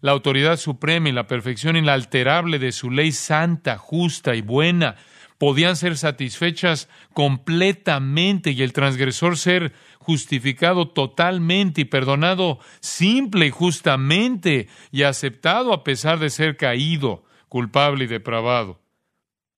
la 0.00 0.12
autoridad 0.12 0.58
suprema 0.58 1.08
y 1.08 1.12
la 1.12 1.26
perfección 1.26 1.76
inalterable 1.76 2.58
de 2.58 2.72
su 2.72 2.90
ley 2.90 3.12
santa, 3.12 3.78
justa 3.78 4.34
y 4.34 4.42
buena 4.42 4.96
podían 5.38 5.76
ser 5.76 5.96
satisfechas 5.96 6.88
completamente 7.12 8.52
y 8.52 8.62
el 8.62 8.72
transgresor 8.72 9.36
ser 9.36 9.72
justificado 9.98 10.88
totalmente 10.88 11.82
y 11.82 11.84
perdonado 11.84 12.58
simple 12.80 13.46
y 13.46 13.50
justamente 13.50 14.68
y 14.92 15.02
aceptado 15.02 15.72
a 15.72 15.84
pesar 15.84 16.18
de 16.18 16.30
ser 16.30 16.56
caído, 16.56 17.24
culpable 17.48 18.04
y 18.04 18.06
depravado. 18.06 18.80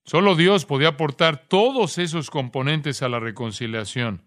Solo 0.05 0.35
Dios 0.35 0.65
podía 0.65 0.89
aportar 0.89 1.47
todos 1.47 1.97
esos 1.97 2.29
componentes 2.29 3.03
a 3.03 3.09
la 3.09 3.19
reconciliación. 3.19 4.23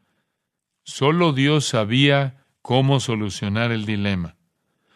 Solo 0.85 1.33
Dios 1.33 1.67
sabía 1.67 2.42
cómo 2.63 3.01
solucionar 3.01 3.73
el 3.73 3.85
dilema. 3.85 4.37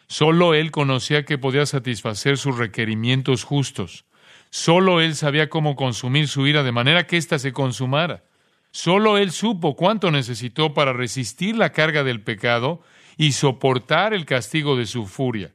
Solo 0.07 0.53
Él 0.53 0.71
conocía 0.71 1.25
que 1.25 1.37
podía 1.37 1.65
satisfacer 1.65 2.37
sus 2.37 2.57
requerimientos 2.57 3.43
justos. 3.43 4.05
Solo 4.49 5.01
Él 5.01 5.15
sabía 5.15 5.49
cómo 5.49 5.75
consumir 5.75 6.29
su 6.29 6.47
ira 6.47 6.63
de 6.63 6.71
manera 6.71 7.05
que 7.05 7.17
ésta 7.17 7.37
se 7.39 7.51
consumara. 7.51 8.23
Solo 8.71 9.17
Él 9.17 9.31
supo 9.31 9.75
cuánto 9.75 10.11
necesitó 10.11 10.73
para 10.73 10.93
resistir 10.93 11.57
la 11.57 11.71
carga 11.71 12.03
del 12.03 12.21
pecado 12.21 12.81
y 13.17 13.33
soportar 13.33 14.13
el 14.13 14.25
castigo 14.25 14.77
de 14.77 14.85
su 14.85 15.05
furia. 15.05 15.53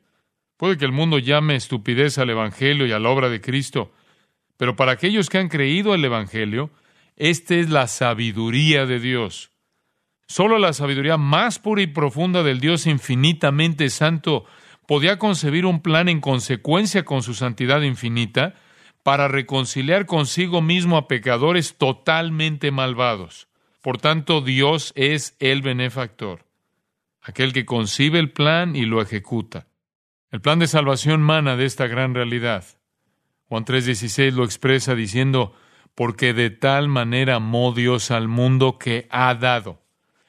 Puede 0.58 0.76
que 0.76 0.84
el 0.84 0.92
mundo 0.92 1.18
llame 1.18 1.56
estupidez 1.56 2.18
al 2.18 2.30
Evangelio 2.30 2.86
y 2.86 2.92
a 2.92 2.98
la 2.98 3.08
obra 3.08 3.28
de 3.30 3.40
Cristo, 3.40 3.92
pero 4.56 4.76
para 4.76 4.92
aquellos 4.92 5.30
que 5.30 5.38
han 5.38 5.48
creído 5.48 5.94
el 5.94 6.04
Evangelio, 6.04 6.70
esta 7.16 7.54
es 7.54 7.70
la 7.70 7.86
sabiduría 7.86 8.86
de 8.86 9.00
Dios. 9.00 9.51
Solo 10.26 10.58
la 10.58 10.72
sabiduría 10.72 11.16
más 11.16 11.58
pura 11.58 11.82
y 11.82 11.86
profunda 11.86 12.42
del 12.42 12.60
Dios 12.60 12.86
infinitamente 12.86 13.90
santo 13.90 14.44
podía 14.86 15.18
concebir 15.18 15.66
un 15.66 15.80
plan 15.80 16.08
en 16.08 16.20
consecuencia 16.20 17.04
con 17.04 17.22
su 17.22 17.34
santidad 17.34 17.82
infinita 17.82 18.54
para 19.02 19.28
reconciliar 19.28 20.06
consigo 20.06 20.62
mismo 20.62 20.96
a 20.96 21.08
pecadores 21.08 21.76
totalmente 21.76 22.70
malvados. 22.70 23.48
Por 23.80 23.98
tanto, 23.98 24.40
Dios 24.40 24.92
es 24.94 25.36
el 25.40 25.60
benefactor, 25.60 26.46
aquel 27.20 27.52
que 27.52 27.66
concibe 27.66 28.20
el 28.20 28.30
plan 28.30 28.76
y 28.76 28.82
lo 28.82 29.02
ejecuta. 29.02 29.66
El 30.30 30.40
plan 30.40 30.60
de 30.60 30.68
salvación 30.68 31.20
mana 31.20 31.56
de 31.56 31.66
esta 31.66 31.88
gran 31.88 32.14
realidad. 32.14 32.64
Juan 33.48 33.64
3:16 33.64 34.32
lo 34.34 34.44
expresa 34.44 34.94
diciendo, 34.94 35.54
porque 35.94 36.32
de 36.32 36.50
tal 36.50 36.88
manera 36.88 37.34
amó 37.36 37.72
Dios 37.72 38.10
al 38.10 38.28
mundo 38.28 38.78
que 38.78 39.08
ha 39.10 39.34
dado. 39.34 39.81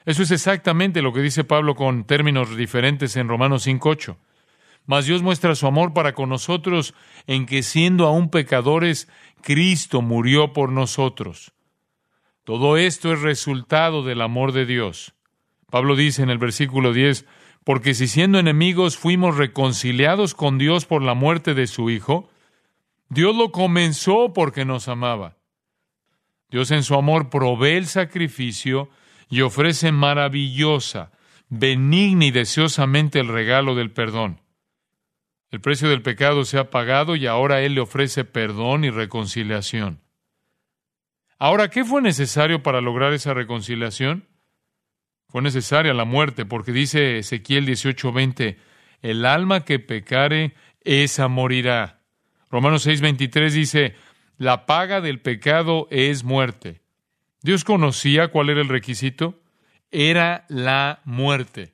Eso 0.06 0.24
es 0.24 0.32
exactamente 0.32 1.02
lo 1.02 1.14
que 1.14 1.22
dice 1.22 1.44
Pablo 1.44 1.76
con 1.76 2.06
términos 2.06 2.56
diferentes 2.58 3.16
en 3.16 3.28
Romanos 3.28 3.64
5:8. 3.66 4.18
Mas 4.86 5.06
Dios 5.06 5.22
muestra 5.22 5.56
su 5.56 5.66
amor 5.66 5.94
para 5.94 6.14
con 6.14 6.30
nosotros 6.30 6.94
en 7.26 7.46
que 7.46 7.64
siendo 7.64 8.06
aún 8.06 8.30
pecadores, 8.30 9.08
Cristo 9.42 10.02
murió 10.02 10.52
por 10.52 10.72
nosotros. 10.72 11.54
Todo 12.44 12.76
esto 12.76 13.14
es 13.14 13.22
resultado 13.22 14.04
del 14.04 14.22
amor 14.22 14.52
de 14.52 14.66
Dios. 14.66 15.14
Pablo 15.70 15.96
dice 15.96 16.22
en 16.22 16.30
el 16.30 16.38
versículo 16.38 16.92
10, 16.92 17.26
porque 17.64 17.94
si 17.94 18.08
siendo 18.08 18.40
enemigos 18.40 18.98
fuimos 18.98 19.38
reconciliados 19.38 20.34
con 20.34 20.58
Dios 20.58 20.86
por 20.86 21.02
la 21.02 21.14
muerte 21.14 21.54
de 21.54 21.68
su 21.68 21.90
Hijo, 21.90 22.30
Dios 23.08 23.36
lo 23.36 23.52
comenzó 23.52 24.34
porque 24.34 24.66
nos 24.66 24.90
amaba. 24.90 25.38
Dios 26.50 26.72
en 26.72 26.84
su 26.84 26.96
amor 26.96 27.30
provee 27.30 27.78
el 27.78 27.88
sacrificio 27.88 28.90
y 29.34 29.42
ofrece 29.42 29.92
maravillosa, 29.92 31.12
benigna 31.50 32.26
y 32.26 32.30
deseosamente 32.30 33.20
el 33.20 33.30
regalo 33.30 33.74
del 33.74 33.90
perdón. 33.90 34.42
El 35.50 35.60
precio 35.60 35.90
del 35.90 36.04
pecado 36.04 36.46
se 36.46 36.60
ha 36.60 36.70
pagado 36.70 37.16
y 37.16 37.26
ahora 37.26 37.62
Él 37.62 37.74
le 37.74 37.82
ofrece 37.82 38.26
perdón 38.26 38.84
y 38.84 38.92
reconciliación. 38.92 40.02
Ahora, 41.40 41.70
¿qué 41.70 41.84
fue 41.84 42.04
necesario 42.04 42.62
para 42.62 42.80
lograr 42.80 43.12
esa 43.12 43.34
reconciliación? 43.34 44.28
Fue 45.30 45.42
necesaria 45.42 45.96
la 45.96 46.06
muerte, 46.06 46.46
porque 46.46 46.72
dice 46.72 47.18
Ezequiel 47.18 47.66
18:20, 47.66 48.60
el 49.02 49.26
alma 49.26 49.66
que 49.66 49.80
pecare, 49.80 50.54
esa 50.82 51.28
morirá. 51.28 52.04
Romanos 52.52 52.86
6:23 52.86 53.50
dice, 53.50 53.96
la 54.38 54.68
paga 54.68 55.02
del 55.02 55.22
pecado 55.22 55.88
es 55.90 56.24
muerte. 56.24 56.83
Dios 57.44 57.66
conocía 57.66 58.30
cuál 58.30 58.50
era 58.50 58.62
el 58.62 58.70
requisito. 58.70 59.42
Era 59.92 60.46
la 60.48 61.02
muerte. 61.04 61.74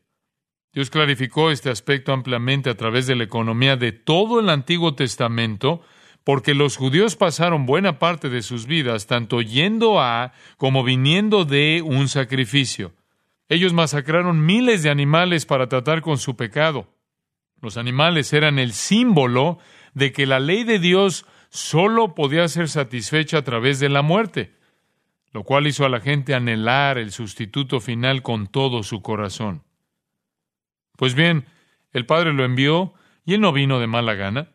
Dios 0.74 0.90
clarificó 0.90 1.52
este 1.52 1.70
aspecto 1.70 2.12
ampliamente 2.12 2.72
a 2.72 2.76
través 2.76 3.06
de 3.06 3.16
la 3.16 3.24
economía 3.24 3.78
de 3.78 3.92
todo 3.92 4.40
el 4.40 4.50
Antiguo 4.50 4.96
Testamento, 4.96 5.82
porque 6.24 6.56
los 6.56 6.76
judíos 6.76 7.16
pasaron 7.16 7.68
buena 7.68 8.00
parte 8.00 8.30
de 8.30 8.42
sus 8.42 8.66
vidas 8.66 9.06
tanto 9.06 9.42
yendo 9.42 10.02
a 10.02 10.34
como 10.58 10.84
viniendo 10.84 11.46
de 11.46 11.84
un 11.86 12.10
sacrificio. 12.10 12.92
Ellos 13.48 13.72
masacraron 13.72 14.46
miles 14.46 14.82
de 14.84 14.90
animales 14.90 15.46
para 15.46 15.70
tratar 15.70 16.02
con 16.02 16.18
su 16.18 16.36
pecado. 16.36 16.88
Los 17.62 17.78
animales 17.78 18.34
eran 18.34 18.58
el 18.58 18.74
símbolo 18.74 19.60
de 19.94 20.12
que 20.12 20.26
la 20.26 20.40
ley 20.40 20.64
de 20.64 20.80
Dios 20.80 21.26
solo 21.50 22.16
podía 22.16 22.48
ser 22.48 22.70
satisfecha 22.70 23.38
a 23.38 23.44
través 23.44 23.80
de 23.80 23.90
la 23.90 24.02
muerte 24.02 24.59
lo 25.32 25.44
cual 25.44 25.68
hizo 25.68 25.86
a 25.86 25.90
la 25.90 26.00
gente 26.00 26.34
anhelar 26.34 26.98
el 26.98 27.12
sustituto 27.12 27.80
final 27.80 28.22
con 28.22 28.48
todo 28.48 28.84
su 28.84 29.02
corazón. 29.02 29.64
Pues 30.98 31.14
bien, 31.14 31.46
el 31.92 32.06
Padre 32.06 32.34
lo 32.34 32.44
envió 32.44 32.94
y 33.26 33.36
él 33.36 33.42
no 33.42 33.54
vino 33.54 33.80
de 33.80 33.88
mala 33.88 34.16
gana. 34.16 34.52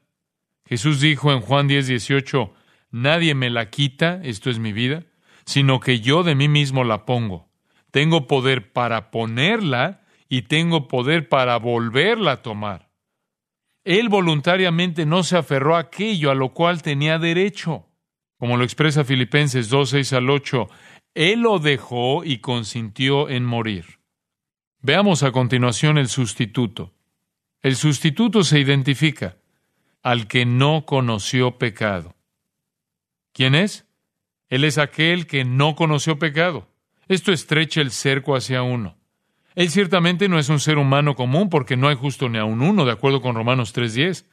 Jesús 0.66 1.00
dijo 1.00 1.32
en 1.32 1.40
Juan 1.40 1.68
10, 1.68 1.86
18, 1.86 2.52
Nadie 2.90 3.34
me 3.34 3.50
la 3.50 3.70
quita, 3.70 4.20
esto 4.22 4.50
es 4.50 4.58
mi 4.58 4.72
vida, 4.72 5.04
sino 5.44 5.80
que 5.80 6.00
yo 6.00 6.22
de 6.22 6.34
mí 6.34 6.48
mismo 6.48 6.84
la 6.84 7.04
pongo. 7.04 7.48
Tengo 7.90 8.26
poder 8.26 8.72
para 8.72 9.10
ponerla 9.10 10.02
y 10.28 10.42
tengo 10.42 10.88
poder 10.88 11.28
para 11.28 11.56
volverla 11.58 12.32
a 12.32 12.42
tomar. 12.42 12.90
Él 13.84 14.08
voluntariamente 14.08 15.06
no 15.06 15.22
se 15.22 15.36
aferró 15.36 15.76
a 15.76 15.80
aquello 15.80 16.30
a 16.30 16.34
lo 16.34 16.54
cual 16.54 16.82
tenía 16.82 17.18
derecho. 17.18 17.86
Como 18.38 18.56
lo 18.56 18.64
expresa 18.64 19.04
Filipenses 19.04 19.68
2, 19.68 19.90
6 19.90 20.12
al 20.14 20.30
8, 20.30 20.68
Él 21.14 21.40
lo 21.40 21.58
dejó 21.58 22.24
y 22.24 22.38
consintió 22.38 23.28
en 23.28 23.44
morir. 23.44 23.98
Veamos 24.80 25.22
a 25.22 25.32
continuación 25.32 25.96
el 25.98 26.08
sustituto. 26.08 26.92
El 27.62 27.76
sustituto 27.76 28.44
se 28.44 28.60
identifica 28.60 29.36
al 30.02 30.26
que 30.26 30.44
no 30.44 30.84
conoció 30.84 31.56
pecado. 31.56 32.14
¿Quién 33.32 33.54
es? 33.54 33.86
Él 34.50 34.64
es 34.64 34.76
aquel 34.76 35.26
que 35.26 35.44
no 35.44 35.74
conoció 35.74 36.18
pecado. 36.18 36.68
Esto 37.08 37.32
estrecha 37.32 37.80
el 37.80 37.90
cerco 37.90 38.36
hacia 38.36 38.62
uno. 38.62 38.98
Él 39.54 39.70
ciertamente 39.70 40.28
no 40.28 40.38
es 40.38 40.48
un 40.48 40.60
ser 40.60 40.78
humano 40.78 41.14
común 41.14 41.48
porque 41.48 41.76
no 41.76 41.88
hay 41.88 41.96
justo 41.96 42.28
ni 42.28 42.38
a 42.38 42.44
un 42.44 42.60
uno, 42.60 42.84
de 42.84 42.92
acuerdo 42.92 43.22
con 43.22 43.34
Romanos 43.34 43.74
3.10. 43.74 44.26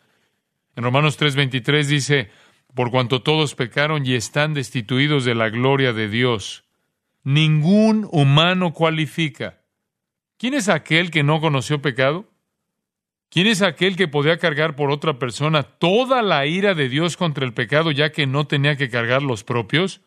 En 0.75 0.83
Romanos 0.83 1.19
3.23 1.19 1.85
dice, 1.85 2.29
por 2.75 2.91
cuanto 2.91 3.21
todos 3.21 3.55
pecaron 3.55 4.05
y 4.05 4.15
están 4.15 4.53
destituidos 4.53 5.25
de 5.25 5.35
la 5.35 5.49
gloria 5.49 5.93
de 5.93 6.07
Dios. 6.07 6.63
Ningún 7.23 8.07
humano 8.11 8.73
cualifica. 8.73 9.61
¿Quién 10.37 10.53
es 10.53 10.69
aquel 10.69 11.11
que 11.11 11.23
no 11.23 11.39
conoció 11.39 11.81
pecado? 11.81 12.31
¿Quién 13.29 13.47
es 13.47 13.61
aquel 13.61 13.95
que 13.95 14.07
podía 14.07 14.37
cargar 14.37 14.75
por 14.75 14.91
otra 14.91 15.19
persona 15.19 15.63
toda 15.63 16.21
la 16.21 16.45
ira 16.45 16.73
de 16.73 16.89
Dios 16.89 17.15
contra 17.15 17.45
el 17.45 17.53
pecado 17.53 17.91
ya 17.91 18.11
que 18.11 18.27
no 18.27 18.45
tenía 18.45 18.75
que 18.75 18.89
cargar 18.89 19.21
los 19.21 19.43
propios? 19.43 20.01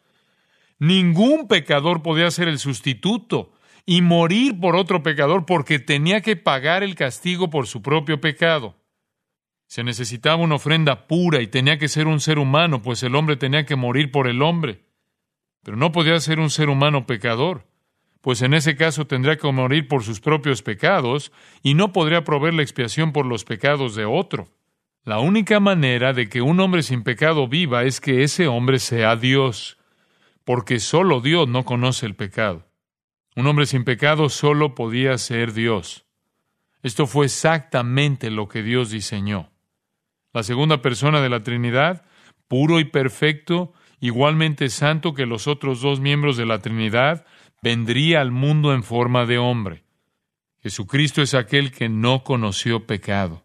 Ningún 0.79 1.49
pecador 1.49 2.03
podía 2.03 2.31
ser 2.31 2.49
el 2.49 2.59
sustituto 2.59 3.53
y 3.87 4.03
morir 4.03 4.61
por 4.61 4.77
otro 4.77 5.03
pecador 5.03 5.47
porque 5.47 5.79
tenía 5.79 6.21
que 6.21 6.37
pagar 6.37 6.83
el 6.83 6.95
castigo 6.95 7.49
por 7.49 7.67
su 7.67 7.81
propio 7.81 8.21
pecado. 8.21 8.75
Se 9.75 9.83
necesitaba 9.83 10.37
una 10.37 10.55
ofrenda 10.55 11.09
pura 11.09 11.43
y 11.43 11.49
tenía 11.49 11.79
que 11.79 11.89
ser 11.89 12.07
un 12.07 12.21
ser 12.21 12.39
humano, 12.39 12.81
pues 12.81 13.03
el 13.03 13.17
hombre 13.17 13.37
tenía 13.37 13.67
que 13.67 13.75
morir 13.75 14.13
por 14.13 14.29
el 14.29 14.41
hombre. 14.41 14.85
Pero 15.65 15.77
no 15.77 15.91
podía 15.91 16.21
ser 16.21 16.39
un 16.39 16.49
ser 16.49 16.69
humano 16.69 17.09
pecador, 17.09 17.67
pues 18.21 18.43
en 18.43 18.55
ese 18.55 18.77
caso 18.77 19.09
tendría 19.09 19.37
que 19.37 19.51
morir 19.51 19.89
por 19.89 20.05
sus 20.05 20.21
propios 20.21 20.63
pecados 20.63 21.33
y 21.61 21.75
no 21.75 21.93
podría 21.93 22.23
proveer 22.23 22.55
la 22.55 22.63
expiación 22.63 23.13
por 23.13 23.27
los 23.27 23.43
pecados 23.43 23.97
de 23.97 24.05
otro. 24.05 24.47
La 25.03 25.19
única 25.19 25.59
manera 25.59 26.13
de 26.13 26.29
que 26.29 26.41
un 26.41 26.61
hombre 26.61 26.85
sin 26.85 27.03
pecado 27.03 27.49
viva 27.49 27.83
es 27.83 28.01
que 28.01 28.23
ese 28.23 28.47
hombre 28.47 28.79
sea 28.79 29.17
Dios, 29.17 29.77
porque 30.45 30.79
solo 30.79 31.21
Dios 31.21 31.49
no 31.49 31.65
conoce 31.65 32.07
el 32.07 32.15
pecado. 32.15 32.65
Un 33.35 33.49
hombre 33.49 33.67
sin 33.67 33.83
pecado 33.83 34.29
solo 34.29 34.77
podía 34.77 35.19
ser 35.19 35.53
Dios. 35.53 36.07
Esto 36.85 37.09
fue 37.09 37.27
exactamente 37.27 38.31
lo 38.31 38.47
que 38.47 38.63
Dios 38.63 38.91
diseñó. 38.91 39.51
La 40.35 40.43
segunda 40.43 40.83
persona 40.83 41.21
de 41.21 41.29
la 41.29 41.45
Trinidad, 41.45 42.05
puro 42.49 42.81
y 42.81 42.85
perfecto, 42.85 43.73
igualmente 44.01 44.69
santo 44.69 45.15
que 45.15 45.27
los 45.27 45.47
otros 45.47 45.81
dos 45.81 46.01
miembros 46.01 46.37
de 46.37 46.45
la 46.45 46.59
Trinidad, 46.59 47.25
vendría 47.63 48.21
al 48.21 48.33
mundo 48.33 48.75
en 48.75 48.83
forma 48.83 49.27
de 49.27 49.39
hombre. 49.39 49.85
Jesucristo 50.61 51.23
es 51.23 51.35
aquel 51.35 51.71
que 51.71 51.89
no 51.89 52.25
conoció 52.25 52.85
pecado. 52.85 53.45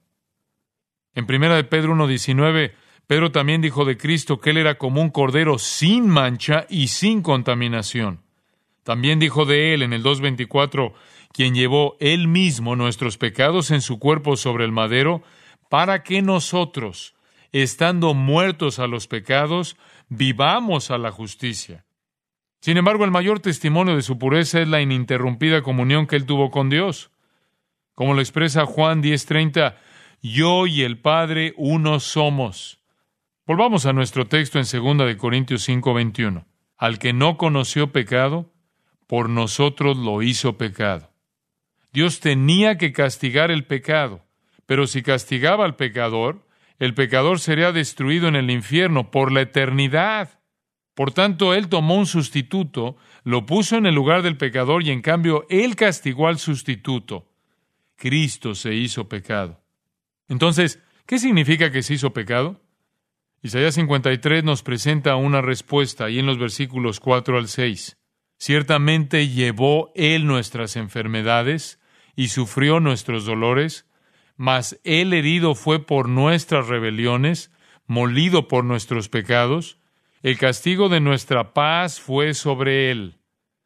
En 1.14 1.28
primera 1.28 1.56
de 1.56 1.64
Pedro 1.64 1.94
1.19, 1.94 2.74
Pedro 3.06 3.32
también 3.32 3.62
dijo 3.62 3.86
de 3.86 3.96
Cristo 3.96 4.40
que 4.40 4.50
él 4.50 4.58
era 4.58 4.80
como 4.80 5.00
un 5.00 5.12
cordero 5.12 5.60
sin 5.60 6.08
mancha 6.08 6.66
y 6.70 6.88
sin 6.88 7.22
contaminación. 7.22 8.22
También 8.84 9.20
dijo 9.20 9.46
de 9.46 9.76
él 9.76 9.84
en 9.84 9.94
el 9.94 10.04
2.24, 10.04 10.94
quien 11.34 11.54
llevó 11.54 11.98
él 12.00 12.28
mismo 12.28 12.76
nuestros 12.76 13.18
pecados 13.18 13.70
en 13.70 13.82
su 13.82 14.00
cuerpo 14.00 14.36
sobre 14.36 14.66
el 14.66 14.72
madero, 14.72 15.22
para 15.70 16.04
que 16.04 16.22
nosotros, 16.22 17.16
estando 17.52 18.14
muertos 18.14 18.80
a 18.80 18.88
los 18.88 19.08
pecados, 19.08 19.78
vivamos 20.10 20.92
a 20.92 20.98
la 20.98 21.12
justicia. 21.12 21.86
Sin 22.60 22.76
embargo, 22.76 23.06
el 23.06 23.12
mayor 23.12 23.40
testimonio 23.40 23.96
de 23.96 24.02
su 24.02 24.18
pureza 24.20 24.60
es 24.60 24.68
la 24.68 24.82
ininterrumpida 24.82 25.62
comunión 25.62 26.08
que 26.08 26.18
él 26.18 26.26
tuvo 26.26 26.52
con 26.52 26.70
Dios. 26.70 27.12
Como 27.96 28.14
lo 28.14 28.20
expresa 28.20 28.66
Juan 28.66 29.02
10:30, 29.02 29.78
yo 30.22 30.68
y 30.68 30.82
el 30.82 31.00
Padre 31.00 31.54
uno 31.56 32.00
somos. 32.00 32.80
Volvamos 33.46 33.86
a 33.86 33.94
nuestro 33.94 34.28
texto 34.28 34.60
en 34.60 34.66
2 34.66 35.08
de 35.08 35.18
Corintios 35.18 35.64
5:21. 35.64 36.46
Al 36.78 37.00
que 37.00 37.14
no 37.14 37.38
conoció 37.38 37.92
pecado, 37.92 38.52
por 39.08 39.30
nosotros 39.30 39.98
lo 39.98 40.22
hizo 40.22 40.58
pecado. 40.58 41.12
Dios 41.92 42.20
tenía 42.20 42.78
que 42.78 42.92
castigar 42.92 43.52
el 43.52 43.66
pecado, 43.66 44.26
pero 44.70 44.86
si 44.86 45.02
castigaba 45.02 45.66
al 45.66 45.78
pecador, 45.78 46.46
el 46.78 46.94
pecador 46.94 47.40
sería 47.40 47.72
destruido 47.72 48.28
en 48.28 48.36
el 48.36 48.52
infierno 48.52 49.10
por 49.10 49.32
la 49.32 49.42
eternidad. 49.42 50.42
Por 50.94 51.12
tanto, 51.12 51.56
Él 51.56 51.70
tomó 51.70 51.96
un 51.96 52.06
sustituto, 52.06 52.96
lo 53.24 53.48
puso 53.48 53.78
en 53.78 53.88
el 53.88 53.96
lugar 53.96 54.22
del 54.22 54.38
pecador 54.38 54.84
y 54.84 54.92
en 54.92 55.02
cambio 55.02 55.48
Él 55.50 55.76
castigó 55.76 56.28
al 56.28 56.38
sustituto. 56.38 57.32
Cristo 57.96 58.54
se 58.54 58.76
hizo 58.76 59.10
pecado. 59.10 59.60
Entonces, 60.28 60.80
¿qué 61.08 61.18
significa 61.18 61.72
que 61.72 61.82
se 61.82 61.96
hizo 61.96 62.14
pecado? 62.14 62.62
Isaías 63.42 63.74
53 63.74 64.44
nos 64.44 64.62
presenta 64.62 65.16
una 65.16 65.42
respuesta 65.42 66.06
ahí 66.06 66.20
en 66.20 66.28
los 66.28 66.38
versículos 66.38 67.00
4 67.00 67.40
al 67.40 67.48
6. 67.48 67.98
Ciertamente 68.38 69.30
llevó 69.30 69.92
Él 69.96 70.28
nuestras 70.28 70.76
enfermedades 70.76 71.80
y 72.16 72.28
sufrió 72.28 72.80
nuestros 72.80 73.26
dolores, 73.26 73.89
mas 74.40 74.80
Él 74.86 75.12
herido 75.12 75.54
fue 75.54 75.86
por 75.86 76.08
nuestras 76.08 76.70
rebeliones, 76.70 77.52
molido 77.88 78.48
por 78.48 78.64
nuestros 78.64 79.10
pecados, 79.10 79.80
el 80.24 80.38
castigo 80.38 80.88
de 80.88 81.02
nuestra 81.02 81.54
paz 81.54 82.00
fue 82.00 82.34
sobre 82.34 82.90
Él. 82.90 83.20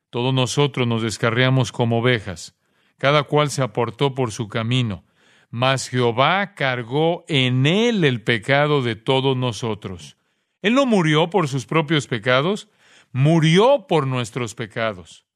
Todos 0.10 0.34
nosotros 0.34 0.88
nos 0.88 1.04
descarriamos 1.04 1.72
como 1.72 2.00
ovejas, 2.00 2.58
cada 2.98 3.22
cual 3.22 3.52
se 3.52 3.62
aportó 3.62 4.16
por 4.16 4.32
su 4.32 4.48
camino, 4.48 5.06
mas 5.52 5.90
Jehová 5.90 6.56
cargó 6.56 7.24
en 7.28 7.68
Él 7.68 8.04
el 8.04 8.24
pecado 8.24 8.82
de 8.82 8.96
todos 8.96 9.38
nosotros. 9.38 10.18
Él 10.64 10.74
no 10.74 10.88
murió 10.88 11.30
por 11.30 11.48
sus 11.48 11.68
propios 11.68 12.08
pecados, 12.08 12.68
murió 13.12 13.86
por 13.88 14.08
nuestros 14.08 14.56
pecados. 14.56 15.28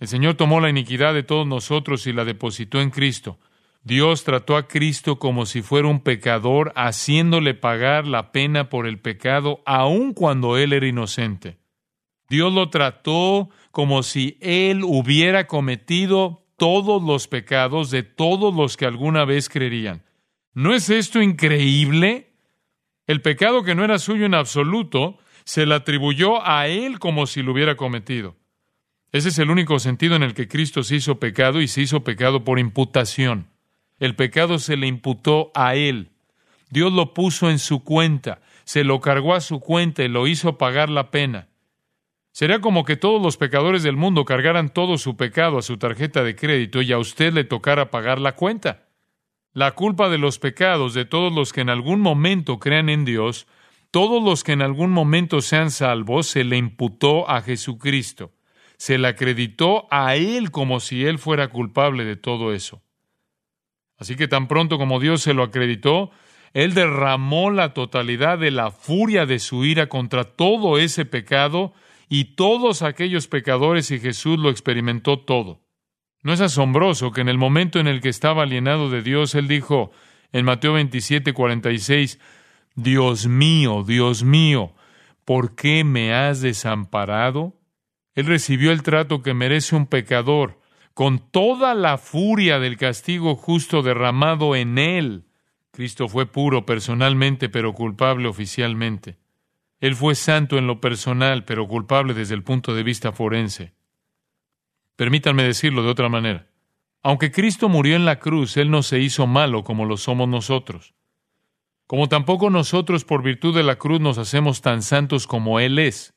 El 0.00 0.08
Señor 0.08 0.34
tomó 0.34 0.58
la 0.58 0.68
iniquidad 0.68 1.14
de 1.14 1.22
todos 1.22 1.46
nosotros 1.46 2.08
y 2.08 2.12
la 2.12 2.24
depositó 2.24 2.80
en 2.80 2.90
Cristo. 2.90 3.38
Dios 3.84 4.24
trató 4.24 4.56
a 4.56 4.66
Cristo 4.66 5.18
como 5.18 5.44
si 5.44 5.60
fuera 5.60 5.88
un 5.88 6.00
pecador, 6.00 6.72
haciéndole 6.74 7.52
pagar 7.52 8.06
la 8.06 8.32
pena 8.32 8.70
por 8.70 8.86
el 8.86 8.98
pecado, 8.98 9.60
aun 9.66 10.14
cuando 10.14 10.56
él 10.56 10.72
era 10.72 10.88
inocente. 10.88 11.58
Dios 12.30 12.50
lo 12.50 12.70
trató 12.70 13.50
como 13.70 14.02
si 14.02 14.38
él 14.40 14.84
hubiera 14.84 15.46
cometido 15.46 16.46
todos 16.56 17.02
los 17.02 17.28
pecados 17.28 17.90
de 17.90 18.02
todos 18.02 18.54
los 18.54 18.78
que 18.78 18.86
alguna 18.86 19.26
vez 19.26 19.50
creerían. 19.50 20.02
¿No 20.54 20.72
es 20.72 20.88
esto 20.88 21.20
increíble? 21.20 22.32
El 23.06 23.20
pecado 23.20 23.64
que 23.64 23.74
no 23.74 23.84
era 23.84 23.98
suyo 23.98 24.24
en 24.24 24.34
absoluto 24.34 25.18
se 25.44 25.66
le 25.66 25.74
atribuyó 25.74 26.46
a 26.46 26.68
él 26.68 26.98
como 26.98 27.26
si 27.26 27.42
lo 27.42 27.52
hubiera 27.52 27.76
cometido. 27.76 28.36
Ese 29.12 29.28
es 29.28 29.38
el 29.38 29.50
único 29.50 29.78
sentido 29.78 30.16
en 30.16 30.22
el 30.22 30.32
que 30.32 30.48
Cristo 30.48 30.82
se 30.82 30.96
hizo 30.96 31.20
pecado 31.20 31.60
y 31.60 31.68
se 31.68 31.82
hizo 31.82 32.02
pecado 32.02 32.44
por 32.44 32.58
imputación. 32.58 33.53
El 33.98 34.16
pecado 34.16 34.58
se 34.58 34.76
le 34.76 34.86
imputó 34.86 35.50
a 35.54 35.74
él. 35.74 36.10
Dios 36.70 36.92
lo 36.92 37.14
puso 37.14 37.50
en 37.50 37.58
su 37.58 37.84
cuenta, 37.84 38.40
se 38.64 38.84
lo 38.84 39.00
cargó 39.00 39.34
a 39.34 39.40
su 39.40 39.60
cuenta 39.60 40.02
y 40.02 40.08
lo 40.08 40.26
hizo 40.26 40.58
pagar 40.58 40.90
la 40.90 41.10
pena. 41.10 41.48
Sería 42.32 42.60
como 42.60 42.84
que 42.84 42.96
todos 42.96 43.22
los 43.22 43.36
pecadores 43.36 43.84
del 43.84 43.96
mundo 43.96 44.24
cargaran 44.24 44.68
todo 44.68 44.98
su 44.98 45.16
pecado 45.16 45.58
a 45.58 45.62
su 45.62 45.78
tarjeta 45.78 46.24
de 46.24 46.34
crédito 46.34 46.82
y 46.82 46.92
a 46.92 46.98
usted 46.98 47.32
le 47.32 47.44
tocara 47.44 47.90
pagar 47.90 48.20
la 48.20 48.34
cuenta. 48.34 48.88
La 49.52 49.72
culpa 49.76 50.08
de 50.08 50.18
los 50.18 50.40
pecados 50.40 50.94
de 50.94 51.04
todos 51.04 51.32
los 51.32 51.52
que 51.52 51.60
en 51.60 51.70
algún 51.70 52.00
momento 52.00 52.58
crean 52.58 52.88
en 52.88 53.04
Dios 53.04 53.46
todos 53.94 54.20
los 54.20 54.42
que 54.42 54.50
en 54.50 54.62
algún 54.62 54.90
momento 54.90 55.40
sean 55.40 55.70
salvos 55.70 56.26
se 56.26 56.42
le 56.42 56.56
imputó 56.56 57.30
a 57.30 57.42
Jesucristo. 57.42 58.32
Se 58.76 58.98
le 58.98 59.06
acreditó 59.06 59.86
a 59.88 60.16
Él 60.16 60.50
como 60.50 60.80
si 60.80 61.04
Él 61.04 61.20
fuera 61.20 61.46
culpable 61.46 62.04
de 62.04 62.16
todo 62.16 62.52
eso. 62.52 62.82
Así 63.98 64.16
que 64.16 64.28
tan 64.28 64.48
pronto 64.48 64.78
como 64.78 65.00
Dios 65.00 65.22
se 65.22 65.34
lo 65.34 65.42
acreditó, 65.42 66.10
Él 66.52 66.74
derramó 66.74 67.50
la 67.50 67.74
totalidad 67.74 68.38
de 68.38 68.50
la 68.50 68.70
furia 68.70 69.26
de 69.26 69.38
su 69.38 69.64
ira 69.64 69.88
contra 69.88 70.24
todo 70.24 70.78
ese 70.78 71.04
pecado 71.04 71.72
y 72.08 72.36
todos 72.36 72.82
aquellos 72.82 73.28
pecadores 73.28 73.90
y 73.90 73.98
Jesús 73.98 74.38
lo 74.38 74.50
experimentó 74.50 75.20
todo. 75.20 75.60
¿No 76.22 76.32
es 76.32 76.40
asombroso 76.40 77.12
que 77.12 77.20
en 77.20 77.28
el 77.28 77.38
momento 77.38 77.78
en 77.78 77.86
el 77.86 78.00
que 78.00 78.08
estaba 78.08 78.42
alienado 78.42 78.88
de 78.88 79.02
Dios, 79.02 79.34
Él 79.34 79.46
dijo 79.46 79.92
en 80.32 80.44
Mateo 80.44 80.72
27, 80.72 81.32
46, 81.32 82.18
Dios 82.74 83.26
mío, 83.26 83.84
Dios 83.86 84.24
mío, 84.24 84.72
¿por 85.24 85.54
qué 85.54 85.84
me 85.84 86.14
has 86.14 86.40
desamparado? 86.40 87.54
Él 88.14 88.26
recibió 88.26 88.72
el 88.72 88.82
trato 88.82 89.22
que 89.22 89.34
merece 89.34 89.76
un 89.76 89.86
pecador, 89.86 90.60
con 90.94 91.18
toda 91.30 91.74
la 91.74 91.98
furia 91.98 92.58
del 92.58 92.76
castigo 92.76 93.36
justo 93.36 93.82
derramado 93.82 94.56
en 94.56 94.78
él. 94.78 95.26
Cristo 95.70 96.08
fue 96.08 96.26
puro 96.26 96.64
personalmente, 96.64 97.48
pero 97.48 97.74
culpable 97.74 98.28
oficialmente. 98.28 99.18
Él 99.80 99.96
fue 99.96 100.14
santo 100.14 100.56
en 100.56 100.66
lo 100.66 100.80
personal, 100.80 101.44
pero 101.44 101.68
culpable 101.68 102.14
desde 102.14 102.34
el 102.34 102.42
punto 102.42 102.74
de 102.74 102.84
vista 102.84 103.12
forense. 103.12 103.74
Permítanme 104.96 105.42
decirlo 105.42 105.82
de 105.82 105.90
otra 105.90 106.08
manera. 106.08 106.46
Aunque 107.02 107.32
Cristo 107.32 107.68
murió 107.68 107.96
en 107.96 108.04
la 108.04 108.18
cruz, 108.18 108.56
Él 108.56 108.70
no 108.70 108.82
se 108.82 109.00
hizo 109.00 109.26
malo 109.26 109.64
como 109.64 109.84
lo 109.84 109.96
somos 109.96 110.28
nosotros 110.28 110.94
como 111.86 112.08
tampoco 112.08 112.50
nosotros 112.50 113.04
por 113.04 113.22
virtud 113.22 113.54
de 113.54 113.62
la 113.62 113.76
cruz 113.76 114.00
nos 114.00 114.18
hacemos 114.18 114.62
tan 114.62 114.82
santos 114.82 115.26
como 115.26 115.60
Él 115.60 115.78
es. 115.78 116.13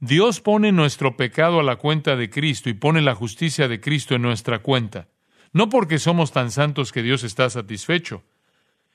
Dios 0.00 0.40
pone 0.40 0.70
nuestro 0.70 1.16
pecado 1.16 1.58
a 1.58 1.64
la 1.64 1.76
cuenta 1.76 2.14
de 2.14 2.30
Cristo 2.30 2.70
y 2.70 2.74
pone 2.74 3.02
la 3.02 3.16
justicia 3.16 3.66
de 3.66 3.80
Cristo 3.80 4.14
en 4.14 4.22
nuestra 4.22 4.60
cuenta, 4.60 5.08
no 5.52 5.68
porque 5.68 5.98
somos 5.98 6.30
tan 6.30 6.52
santos 6.52 6.92
que 6.92 7.02
Dios 7.02 7.24
está 7.24 7.50
satisfecho, 7.50 8.22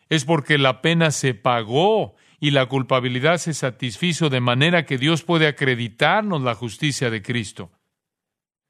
es 0.10 0.24
porque 0.24 0.58
la 0.58 0.82
pena 0.82 1.12
se 1.12 1.34
pagó 1.34 2.16
y 2.40 2.52
la 2.52 2.68
culpabilidad 2.68 3.38
se 3.38 3.54
satisfizo 3.54 4.30
de 4.30 4.40
manera 4.40 4.86
que 4.86 4.98
Dios 4.98 5.24
puede 5.24 5.48
acreditarnos 5.48 6.42
la 6.42 6.56
justicia 6.56 7.10
de 7.10 7.22
Cristo. 7.22 7.72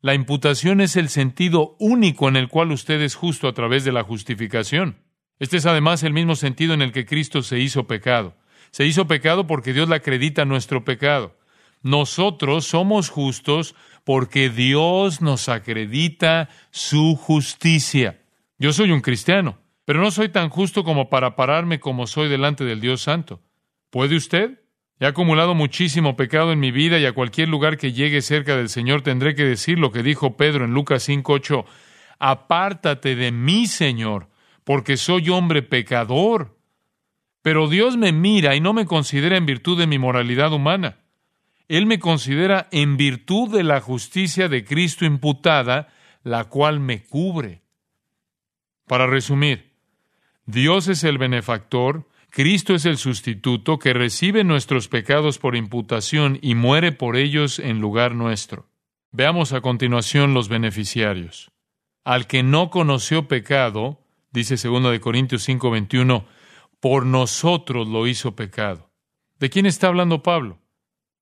La 0.02 0.16
imputación 0.16 0.82
es 0.82 0.96
el 0.96 1.10
sentido 1.10 1.76
único 1.80 2.28
en 2.28 2.36
el 2.36 2.50
cual 2.50 2.72
usted 2.72 3.00
es 3.02 3.16
justo 3.16 3.48
a 3.48 3.54
través 3.54 3.84
de 3.84 3.92
la 3.92 4.04
justificación. 4.04 4.98
Este 5.40 5.58
es 5.58 5.66
además 5.66 6.04
el 6.04 6.14
mismo 6.14 6.36
sentido 6.36 6.74
en 6.74 6.82
el 6.82 6.92
que 6.92 7.06
Cristo 7.06 7.42
se 7.42 7.60
hizo 7.60 7.88
pecado. 7.88 8.36
Se 8.72 8.86
hizo 8.86 9.08
pecado 9.08 9.48
porque 9.48 9.72
Dios 9.72 9.88
le 9.88 9.96
acredita 9.96 10.46
nuestro 10.46 10.84
pecado. 10.84 11.38
Nosotros 11.84 12.66
somos 12.66 13.10
justos 13.10 13.76
porque 14.06 14.50
Dios 14.50 15.22
nos 15.22 15.50
acredita 15.50 16.50
su 16.72 17.16
justicia. 17.16 18.22
Yo 18.58 18.74
soy 18.74 18.92
un 18.92 19.02
cristiano, 19.02 19.60
pero 19.86 20.02
no 20.02 20.10
soy 20.10 20.30
tan 20.30 20.50
justo 20.50 20.84
como 20.84 21.10
para 21.10 21.36
pararme 21.36 21.80
como 21.80 22.08
soy 22.08 22.30
delante 22.30 22.64
del 22.64 22.82
Dios 22.82 23.02
Santo. 23.02 23.42
¿Puede 23.90 24.16
usted? 24.16 24.62
He 25.00 25.06
acumulado 25.06 25.56
muchísimo 25.56 26.16
pecado 26.16 26.54
en 26.54 26.62
mi 26.62 26.72
vida 26.72 26.98
y 27.00 27.06
a 27.06 27.12
cualquier 27.12 27.50
lugar 27.50 27.78
que 27.78 27.92
llegue 27.92 28.22
cerca 28.22 28.56
del 28.56 28.70
Señor 28.70 29.02
tendré 29.02 29.36
que 29.36 29.44
decir 29.44 29.78
lo 29.78 29.92
que 29.92 30.04
dijo 30.04 30.38
Pedro 30.38 30.64
en 30.64 30.74
Lucas 30.74 31.04
5:8. 31.04 31.66
Apártate 32.20 33.16
de 33.16 33.34
mí, 33.34 33.68
Señor, 33.68 34.30
porque 34.64 34.96
soy 34.96 35.30
hombre 35.30 35.62
pecador. 35.62 36.58
Pero 37.42 37.68
Dios 37.68 37.98
me 37.98 38.14
mira 38.14 38.56
y 38.56 38.62
no 38.62 38.72
me 38.72 38.86
considera 38.86 39.36
en 39.36 39.46
virtud 39.46 39.78
de 39.78 39.88
mi 39.88 40.00
moralidad 40.00 40.54
humana. 40.54 41.03
Él 41.68 41.86
me 41.86 42.00
considera 42.00 42.68
en 42.72 42.98
virtud 42.98 43.56
de 43.56 43.64
la 43.64 43.82
justicia 43.82 44.50
de 44.50 44.64
Cristo 44.66 45.06
imputada, 45.06 45.90
la 46.24 46.46
cual 46.46 46.80
me 46.80 47.04
cubre. 47.04 47.62
Para 48.88 49.08
resumir, 49.08 49.72
Dios 50.46 50.88
es 50.88 51.04
el 51.04 51.18
benefactor, 51.18 52.08
Cristo 52.30 52.74
es 52.74 52.86
el 52.86 52.98
sustituto 52.98 53.80
que 53.80 53.94
recibe 53.94 54.44
nuestros 54.44 54.88
pecados 54.88 55.38
por 55.38 55.56
imputación 55.56 56.40
y 56.42 56.56
muere 56.56 56.92
por 56.92 57.16
ellos 57.16 57.60
en 57.60 57.80
lugar 57.80 58.16
nuestro. 58.16 58.68
Veamos 59.12 59.54
a 59.54 59.62
continuación 59.62 60.34
los 60.34 60.50
beneficiarios. 60.50 61.52
Al 62.04 62.28
que 62.28 62.42
no 62.42 62.72
conoció 62.72 63.28
pecado, 63.28 64.02
dice 64.32 64.56
2 64.56 64.92
de 64.92 65.00
Corintios 65.00 65.44
5:21, 65.48 66.26
por 66.80 67.06
nosotros 67.06 67.88
lo 67.88 68.08
hizo 68.08 68.36
pecado. 68.36 68.90
¿De 69.40 69.50
quién 69.50 69.66
está 69.66 69.88
hablando 69.88 70.24
Pablo? 70.24 70.63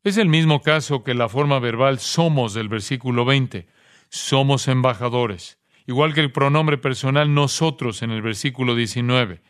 Es 0.04 0.18
el 0.18 0.30
mismo 0.30 0.62
caso 0.62 1.04
que 1.04 1.14
la 1.14 1.30
forma 1.30 1.60
verbal 1.60 2.00
somos 2.00 2.54
del 2.54 2.70
versículo 2.70 3.26
20. 3.26 3.68
Somos 4.10 4.68
embajadores, 4.68 5.60
igual 5.86 6.14
que 6.14 6.22
el 6.22 6.32
pronombre 6.32 6.78
personal 6.78 7.34
nosotros 7.34 8.02
en 8.02 8.12
el 8.12 8.22
versículo 8.22 8.76
19 8.76 9.42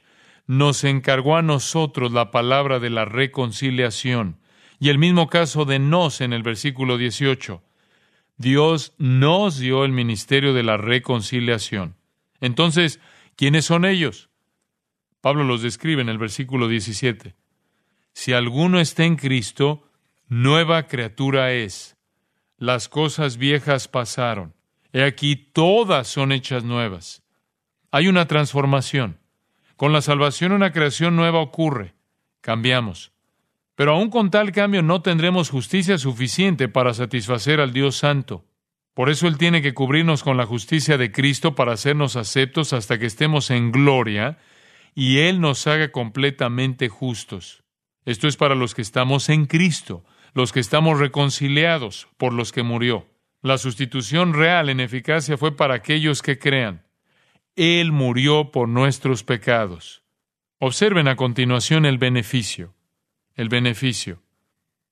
nos 0.47 0.83
encargó 0.83 1.37
a 1.37 1.41
nosotros 1.41 2.11
la 2.11 2.31
palabra 2.31 2.79
de 2.79 2.89
la 2.89 3.05
reconciliación. 3.05 4.37
Y 4.79 4.89
el 4.89 4.97
mismo 4.97 5.27
caso 5.29 5.63
de 5.63 5.79
nos 5.79 6.19
en 6.19 6.33
el 6.33 6.43
versículo 6.43 6.97
18. 6.97 7.63
Dios 8.37 8.93
nos 8.97 9.59
dio 9.59 9.85
el 9.85 9.91
ministerio 9.91 10.53
de 10.53 10.63
la 10.63 10.75
reconciliación. 10.75 11.95
Entonces, 12.39 12.99
¿quiénes 13.35 13.65
son 13.65 13.85
ellos? 13.85 14.29
Pablo 15.21 15.43
los 15.43 15.61
describe 15.61 16.01
en 16.01 16.09
el 16.09 16.17
versículo 16.17 16.67
17. 16.67 17.35
Si 18.13 18.33
alguno 18.33 18.79
está 18.79 19.05
en 19.05 19.15
Cristo, 19.15 19.87
nueva 20.31 20.87
criatura 20.87 21.51
es. 21.51 21.97
Las 22.57 22.87
cosas 22.87 23.35
viejas 23.35 23.89
pasaron. 23.89 24.53
He 24.93 25.03
aquí 25.03 25.35
todas 25.35 26.07
son 26.07 26.31
hechas 26.31 26.63
nuevas. 26.63 27.21
Hay 27.91 28.07
una 28.07 28.27
transformación. 28.27 29.19
Con 29.75 29.91
la 29.91 29.99
salvación 29.99 30.53
una 30.53 30.71
creación 30.71 31.17
nueva 31.17 31.41
ocurre. 31.41 31.95
Cambiamos. 32.39 33.11
Pero 33.75 33.91
aún 33.91 34.09
con 34.09 34.31
tal 34.31 34.53
cambio 34.53 34.81
no 34.81 35.01
tendremos 35.01 35.49
justicia 35.49 35.97
suficiente 35.97 36.69
para 36.69 36.93
satisfacer 36.93 37.59
al 37.59 37.73
Dios 37.73 37.97
Santo. 37.97 38.45
Por 38.93 39.09
eso 39.09 39.27
Él 39.27 39.37
tiene 39.37 39.61
que 39.61 39.73
cubrirnos 39.73 40.23
con 40.23 40.37
la 40.37 40.45
justicia 40.45 40.97
de 40.97 41.11
Cristo 41.11 41.55
para 41.55 41.73
hacernos 41.73 42.15
aceptos 42.15 42.71
hasta 42.71 42.97
que 42.97 43.05
estemos 43.05 43.51
en 43.51 43.73
gloria 43.73 44.37
y 44.95 45.17
Él 45.17 45.41
nos 45.41 45.67
haga 45.67 45.91
completamente 45.91 46.87
justos. 46.87 47.65
Esto 48.05 48.29
es 48.29 48.37
para 48.37 48.55
los 48.55 48.73
que 48.73 48.81
estamos 48.81 49.27
en 49.27 49.45
Cristo, 49.45 50.05
los 50.33 50.51
que 50.51 50.59
estamos 50.59 50.99
reconciliados 50.99 52.07
por 52.17 52.33
los 52.33 52.51
que 52.51 52.63
murió. 52.63 53.07
La 53.41 53.57
sustitución 53.57 54.33
real 54.33 54.69
en 54.69 54.79
eficacia 54.79 55.37
fue 55.37 55.55
para 55.55 55.75
aquellos 55.75 56.21
que 56.21 56.37
crean. 56.37 56.85
Él 57.55 57.91
murió 57.91 58.51
por 58.51 58.69
nuestros 58.69 59.23
pecados. 59.23 60.03
Observen 60.59 61.07
a 61.07 61.15
continuación 61.15 61.85
el 61.85 61.97
beneficio. 61.97 62.75
El 63.35 63.49
beneficio. 63.49 64.21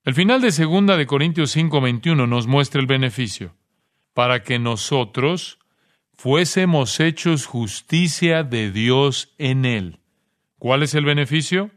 El 0.04 0.16
final 0.16 0.42
de 0.42 0.52
segunda 0.52 0.98
de 0.98 1.06
Corintios 1.06 1.56
5:21 1.56 2.28
nos 2.28 2.48
muestra 2.48 2.82
el 2.82 2.88
beneficio. 2.88 3.56
Para 4.14 4.44
que 4.44 4.58
nosotros 4.58 5.60
fuésemos 6.16 7.00
hechos 7.00 7.46
justicia 7.46 8.44
de 8.44 8.72
Dios 8.72 9.34
en 9.38 9.66
él. 9.66 10.00
¿Cuál 10.58 10.84
es 10.84 10.96
el 10.96 11.06
beneficio? 11.06 11.72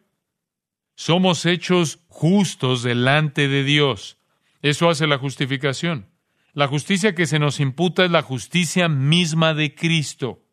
Somos 0.94 1.46
hechos 1.46 2.00
justos 2.08 2.82
delante 2.82 3.48
de 3.48 3.64
Dios. 3.64 4.18
Eso 4.60 4.88
hace 4.88 5.06
la 5.06 5.18
justificación. 5.18 6.08
La 6.52 6.68
justicia 6.68 7.14
que 7.14 7.26
se 7.26 7.38
nos 7.38 7.60
imputa 7.60 8.04
es 8.04 8.10
la 8.10 8.22
justicia 8.22 8.88
misma 8.88 9.54
de 9.54 9.74
Cristo. 9.74 10.44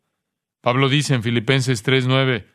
Pablo 0.60 0.88
dice 0.88 1.14
en 1.14 1.22
Filipenses 1.22 1.82
3:9, 1.82 2.46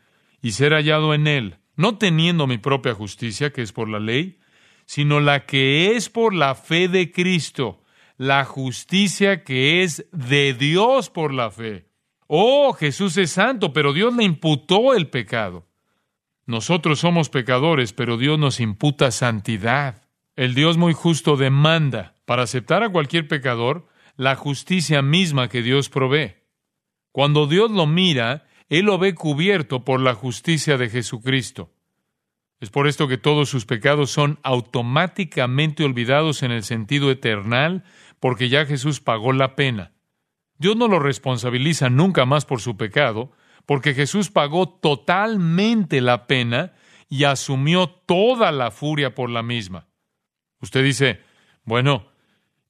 y 0.42 0.52
ser 0.52 0.74
hallado 0.74 1.14
en 1.14 1.28
él, 1.28 1.58
no 1.76 1.98
teniendo 1.98 2.48
mi 2.48 2.58
propia 2.58 2.94
justicia, 2.94 3.52
que 3.52 3.62
es 3.62 3.72
por 3.72 3.90
la 3.90 4.00
ley, 4.00 4.40
sino 4.86 5.20
la 5.20 5.46
que 5.46 5.96
es 5.96 6.10
por 6.10 6.34
la 6.34 6.56
fe 6.56 6.88
de 6.88 7.12
Cristo, 7.12 7.84
la 8.18 8.46
justicia 8.46 9.44
que 9.44 9.84
es 9.84 10.06
de 10.12 10.54
Dios 10.54 11.10
por 11.10 11.34
la 11.34 11.52
fe. 11.52 11.88
Oh, 12.28 12.74
Jesús 12.74 13.18
es 13.18 13.32
santo, 13.32 13.74
pero 13.74 13.94
Dios 13.94 14.16
le 14.16 14.24
imputó 14.24 14.94
el 14.94 15.10
pecado. 15.10 15.68
Nosotros 16.46 17.00
somos 17.00 17.30
pecadores, 17.30 17.94
pero 17.94 18.18
Dios 18.18 18.38
nos 18.38 18.60
imputa 18.60 19.12
santidad. 19.12 20.04
El 20.36 20.54
Dios 20.54 20.78
muy 20.78 20.94
justo 20.94 21.38
demanda, 21.38 22.16
para 22.26 22.44
aceptar 22.44 22.84
a 22.84 22.90
cualquier 22.90 23.28
pecador, 23.28 23.88
la 24.16 24.36
justicia 24.36 25.02
misma 25.02 25.50
que 25.50 25.62
Dios 25.62 25.90
provee. 25.90 26.36
Cuando 27.12 27.48
Dios 27.48 27.72
lo 27.72 27.88
mira, 27.88 28.46
Él 28.70 28.86
lo 28.86 28.98
ve 28.98 29.16
cubierto 29.16 29.84
por 29.84 30.02
la 30.02 30.14
justicia 30.14 30.78
de 30.78 30.90
Jesucristo. 30.90 31.72
Es 32.60 32.70
por 32.70 32.88
esto 32.88 33.08
que 33.08 33.18
todos 33.18 33.50
sus 33.50 33.66
pecados 33.66 34.12
son 34.12 34.40
automáticamente 34.44 35.84
olvidados 35.84 36.44
en 36.44 36.52
el 36.52 36.64
sentido 36.64 37.12
eternal, 37.12 37.84
porque 38.20 38.50
ya 38.50 38.66
Jesús 38.66 39.02
pagó 39.02 39.34
la 39.34 39.56
pena. 39.56 39.94
Dios 40.58 40.76
no 40.78 40.88
lo 40.88 41.00
responsabiliza 41.00 41.90
nunca 41.90 42.26
más 42.26 42.46
por 42.46 42.62
su 42.62 42.78
pecado, 42.78 43.32
porque 43.66 43.94
Jesús 43.94 44.30
pagó 44.32 44.70
totalmente 44.70 46.02
la 46.02 46.28
pena 46.28 46.74
y 47.10 47.24
asumió 47.24 47.88
toda 47.88 48.52
la 48.52 48.72
furia 48.72 49.16
por 49.16 49.30
la 49.30 49.44
misma. 49.44 49.88
Usted 50.62 50.84
dice, 50.84 51.22
bueno, 51.64 52.08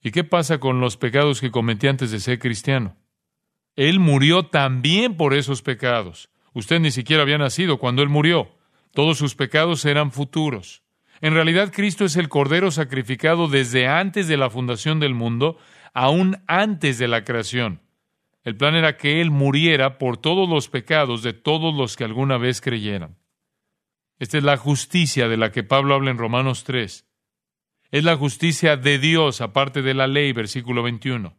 ¿y 0.02 0.12
qué 0.12 0.24
pasa 0.24 0.60
con 0.60 0.80
los 0.80 0.98
pecados 0.98 1.42
que 1.42 1.52
cometí 1.52 1.88
antes 1.88 2.12
de 2.12 2.20
ser 2.20 2.40
cristiano? 2.40 2.96
Él 3.76 4.00
murió 4.00 4.48
también 4.48 5.18
por 5.18 5.34
esos 5.34 5.62
pecados. 5.62 6.30
Usted 6.54 6.80
ni 6.80 6.92
siquiera 6.92 7.24
había 7.24 7.38
nacido 7.38 7.78
cuando 7.78 8.02
Él 8.02 8.10
murió. 8.10 8.56
Todos 8.94 9.18
sus 9.18 9.36
pecados 9.36 9.84
eran 9.84 10.12
futuros. 10.12 10.84
En 11.22 11.34
realidad 11.34 11.72
Cristo 11.74 12.06
es 12.06 12.16
el 12.16 12.30
Cordero 12.30 12.72
sacrificado 12.72 13.48
desde 13.48 13.88
antes 13.88 14.28
de 14.28 14.38
la 14.38 14.50
fundación 14.50 15.00
del 15.00 15.14
mundo, 15.14 15.58
aún 15.94 16.42
antes 16.48 16.98
de 16.98 17.08
la 17.08 17.24
creación. 17.24 17.82
El 18.46 18.56
plan 18.56 18.76
era 18.76 18.96
que 18.96 19.22
Él 19.22 19.32
muriera 19.32 19.98
por 19.98 20.18
todos 20.18 20.48
los 20.48 20.70
pecados 20.70 21.24
de 21.24 21.34
todos 21.34 21.76
los 21.76 21.96
que 21.96 22.04
alguna 22.04 22.38
vez 22.38 22.62
creyeran. 22.62 23.18
Esta 24.20 24.38
es 24.38 24.44
la 24.44 24.56
justicia 24.56 25.28
de 25.28 25.36
la 25.36 25.52
que 25.52 25.64
Pablo 25.64 25.96
habla 25.96 26.12
en 26.12 26.20
Romanos 26.20 26.64
3. 26.64 27.08
Es 27.92 28.04
la 28.04 28.16
justicia 28.16 28.78
de 28.78 29.00
Dios 29.00 29.42
aparte 29.42 29.82
de 29.82 29.96
la 29.96 30.06
ley, 30.06 30.32
versículo 30.32 30.84
21. 30.84 31.36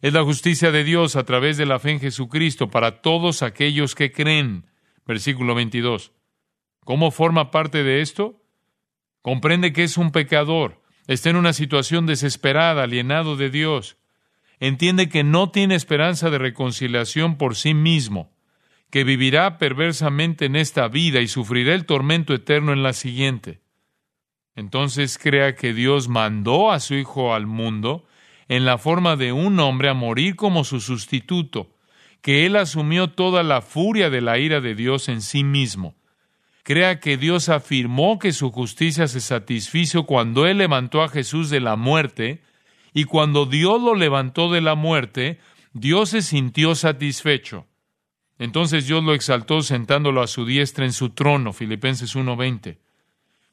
Es 0.00 0.12
la 0.12 0.24
justicia 0.24 0.72
de 0.72 0.82
Dios 0.82 1.14
a 1.14 1.24
través 1.24 1.56
de 1.58 1.66
la 1.66 1.78
fe 1.78 1.92
en 1.92 2.00
Jesucristo 2.00 2.70
para 2.70 3.02
todos 3.02 3.42
aquellos 3.42 3.94
que 3.94 4.10
creen. 4.10 4.66
Versículo 5.06 5.54
22. 5.54 6.12
¿Cómo 6.84 7.10
forma 7.12 7.52
parte 7.52 7.84
de 7.84 8.00
esto? 8.00 8.42
Comprende 9.22 9.72
que 9.72 9.84
es 9.84 9.96
un 9.96 10.10
pecador, 10.10 10.82
está 11.06 11.30
en 11.30 11.36
una 11.36 11.52
situación 11.52 12.06
desesperada, 12.06 12.82
alienado 12.82 13.36
de 13.36 13.50
Dios. 13.50 13.97
Entiende 14.60 15.08
que 15.08 15.24
no 15.24 15.50
tiene 15.50 15.74
esperanza 15.74 16.30
de 16.30 16.38
reconciliación 16.38 17.36
por 17.36 17.54
sí 17.54 17.74
mismo, 17.74 18.32
que 18.90 19.04
vivirá 19.04 19.58
perversamente 19.58 20.46
en 20.46 20.56
esta 20.56 20.88
vida 20.88 21.20
y 21.20 21.28
sufrirá 21.28 21.74
el 21.74 21.86
tormento 21.86 22.34
eterno 22.34 22.72
en 22.72 22.82
la 22.82 22.92
siguiente. 22.92 23.60
Entonces 24.56 25.18
crea 25.18 25.54
que 25.54 25.72
Dios 25.72 26.08
mandó 26.08 26.72
a 26.72 26.80
su 26.80 26.94
Hijo 26.94 27.34
al 27.34 27.46
mundo 27.46 28.06
en 28.48 28.64
la 28.64 28.78
forma 28.78 29.14
de 29.14 29.32
un 29.32 29.60
hombre 29.60 29.88
a 29.88 29.94
morir 29.94 30.34
como 30.34 30.64
su 30.64 30.80
sustituto, 30.80 31.76
que 32.22 32.46
él 32.46 32.56
asumió 32.56 33.10
toda 33.10 33.42
la 33.42 33.62
furia 33.62 34.10
de 34.10 34.20
la 34.20 34.38
ira 34.38 34.60
de 34.60 34.74
Dios 34.74 35.08
en 35.08 35.20
sí 35.20 35.44
mismo. 35.44 35.94
Crea 36.64 36.98
que 36.98 37.16
Dios 37.16 37.48
afirmó 37.48 38.18
que 38.18 38.32
su 38.32 38.50
justicia 38.50 39.06
se 39.06 39.20
satisfizo 39.20 40.04
cuando 40.04 40.46
él 40.46 40.58
levantó 40.58 41.02
a 41.02 41.08
Jesús 41.08 41.50
de 41.50 41.60
la 41.60 41.76
muerte, 41.76 42.42
y 42.98 43.04
cuando 43.04 43.46
Dios 43.46 43.80
lo 43.80 43.94
levantó 43.94 44.50
de 44.50 44.60
la 44.60 44.74
muerte, 44.74 45.38
Dios 45.72 46.08
se 46.08 46.20
sintió 46.20 46.74
satisfecho. 46.74 47.68
Entonces 48.40 48.88
Dios 48.88 49.04
lo 49.04 49.14
exaltó 49.14 49.62
sentándolo 49.62 50.20
a 50.20 50.26
su 50.26 50.44
diestra 50.44 50.84
en 50.84 50.92
su 50.92 51.10
trono, 51.10 51.52
Filipenses 51.52 52.16
1:20. 52.16 52.80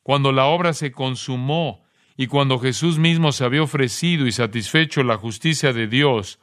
Cuando 0.02 0.32
la 0.32 0.46
obra 0.46 0.74
se 0.74 0.92
consumó, 0.92 1.86
y 2.18 2.26
cuando 2.26 2.58
Jesús 2.58 2.98
mismo 2.98 3.32
se 3.32 3.46
había 3.46 3.62
ofrecido 3.62 4.26
y 4.26 4.32
satisfecho 4.32 5.04
la 5.04 5.18
justicia 5.18 5.74
de 5.74 5.86
Dios, 5.86 6.40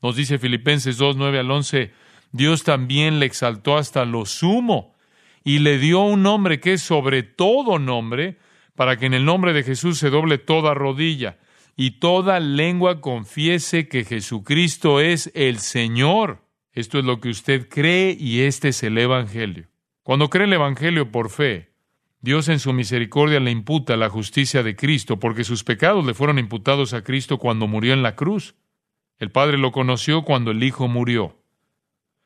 nos 0.00 0.14
dice 0.14 0.38
Filipenses 0.38 0.96
2, 0.96 1.16
9 1.16 1.40
al 1.40 1.50
11, 1.50 1.92
Dios 2.30 2.62
también 2.62 3.18
le 3.18 3.26
exaltó 3.26 3.76
hasta 3.76 4.04
lo 4.04 4.26
sumo 4.26 4.94
y 5.42 5.58
le 5.58 5.78
dio 5.78 6.02
un 6.02 6.22
nombre 6.22 6.60
que 6.60 6.74
es 6.74 6.82
sobre 6.82 7.24
todo 7.24 7.80
nombre, 7.80 8.38
para 8.76 8.96
que 8.96 9.06
en 9.06 9.14
el 9.14 9.24
nombre 9.24 9.52
de 9.52 9.64
Jesús 9.64 9.98
se 9.98 10.08
doble 10.08 10.38
toda 10.38 10.72
rodilla 10.72 11.38
y 11.76 11.92
toda 11.92 12.40
lengua 12.40 13.00
confiese 13.00 13.88
que 13.88 14.04
Jesucristo 14.04 15.00
es 15.00 15.30
el 15.34 15.58
Señor. 15.58 16.42
Esto 16.72 16.98
es 16.98 17.04
lo 17.04 17.20
que 17.20 17.28
usted 17.28 17.68
cree 17.68 18.16
y 18.18 18.42
este 18.42 18.68
es 18.68 18.82
el 18.82 18.98
Evangelio. 18.98 19.68
Cuando 20.02 20.28
cree 20.28 20.46
el 20.46 20.52
Evangelio 20.52 21.10
por 21.10 21.30
fe, 21.30 21.72
Dios 22.20 22.48
en 22.48 22.58
su 22.58 22.72
misericordia 22.72 23.38
le 23.38 23.50
imputa 23.50 23.96
la 23.96 24.08
justicia 24.08 24.62
de 24.62 24.76
Cristo, 24.76 25.18
porque 25.18 25.44
sus 25.44 25.62
pecados 25.62 26.06
le 26.06 26.14
fueron 26.14 26.38
imputados 26.38 26.94
a 26.94 27.02
Cristo 27.02 27.38
cuando 27.38 27.66
murió 27.66 27.92
en 27.92 28.02
la 28.02 28.16
cruz. 28.16 28.54
El 29.18 29.30
Padre 29.30 29.58
lo 29.58 29.72
conoció 29.72 30.22
cuando 30.22 30.50
el 30.50 30.62
Hijo 30.62 30.88
murió. 30.88 31.36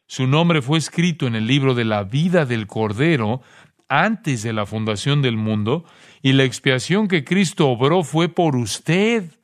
Su 0.06 0.26
nombre 0.26 0.62
fue 0.62 0.78
escrito 0.78 1.26
en 1.26 1.34
el 1.34 1.46
libro 1.46 1.74
de 1.74 1.84
la 1.84 2.04
vida 2.04 2.46
del 2.46 2.66
Cordero 2.66 3.42
antes 3.88 4.42
de 4.42 4.52
la 4.52 4.66
fundación 4.66 5.20
del 5.20 5.37
mundo 5.37 5.84
y 6.22 6.32
la 6.32 6.44
expiación 6.44 7.08
que 7.08 7.24
Cristo 7.24 7.68
obró 7.68 8.04
fue 8.04 8.28
por 8.28 8.56
usted. 8.56 9.38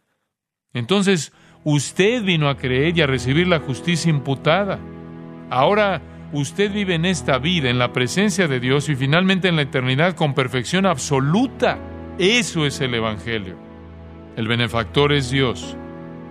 Entonces, 0.75 1.33
usted 1.63 2.23
vino 2.23 2.49
a 2.49 2.57
creer 2.57 2.99
y 2.99 3.01
a 3.01 3.07
recibir 3.07 3.47
la 3.47 3.61
justicia 3.61 4.11
imputada. 4.11 4.79
Ahora, 5.49 6.03
usted 6.33 6.73
vive 6.73 6.95
en 6.95 7.05
esta 7.05 7.39
vida, 7.39 7.71
en 7.71 7.79
la 7.79 7.93
presencia 7.93 8.49
de 8.49 8.61
Dios 8.61 8.89
y 8.89 8.97
finalmente 8.97 9.49
en 9.49 9.57
la 9.57 9.63
eternidad 9.63 10.15
con 10.15 10.35
perfección 10.35 10.85
absoluta. 10.85 11.79
Eso 12.19 12.67
es 12.67 12.81
el 12.81 12.95
Evangelio. 12.95 13.57
El 14.37 14.49
benefactor 14.49 15.13
es 15.13 15.31
Dios. 15.31 15.77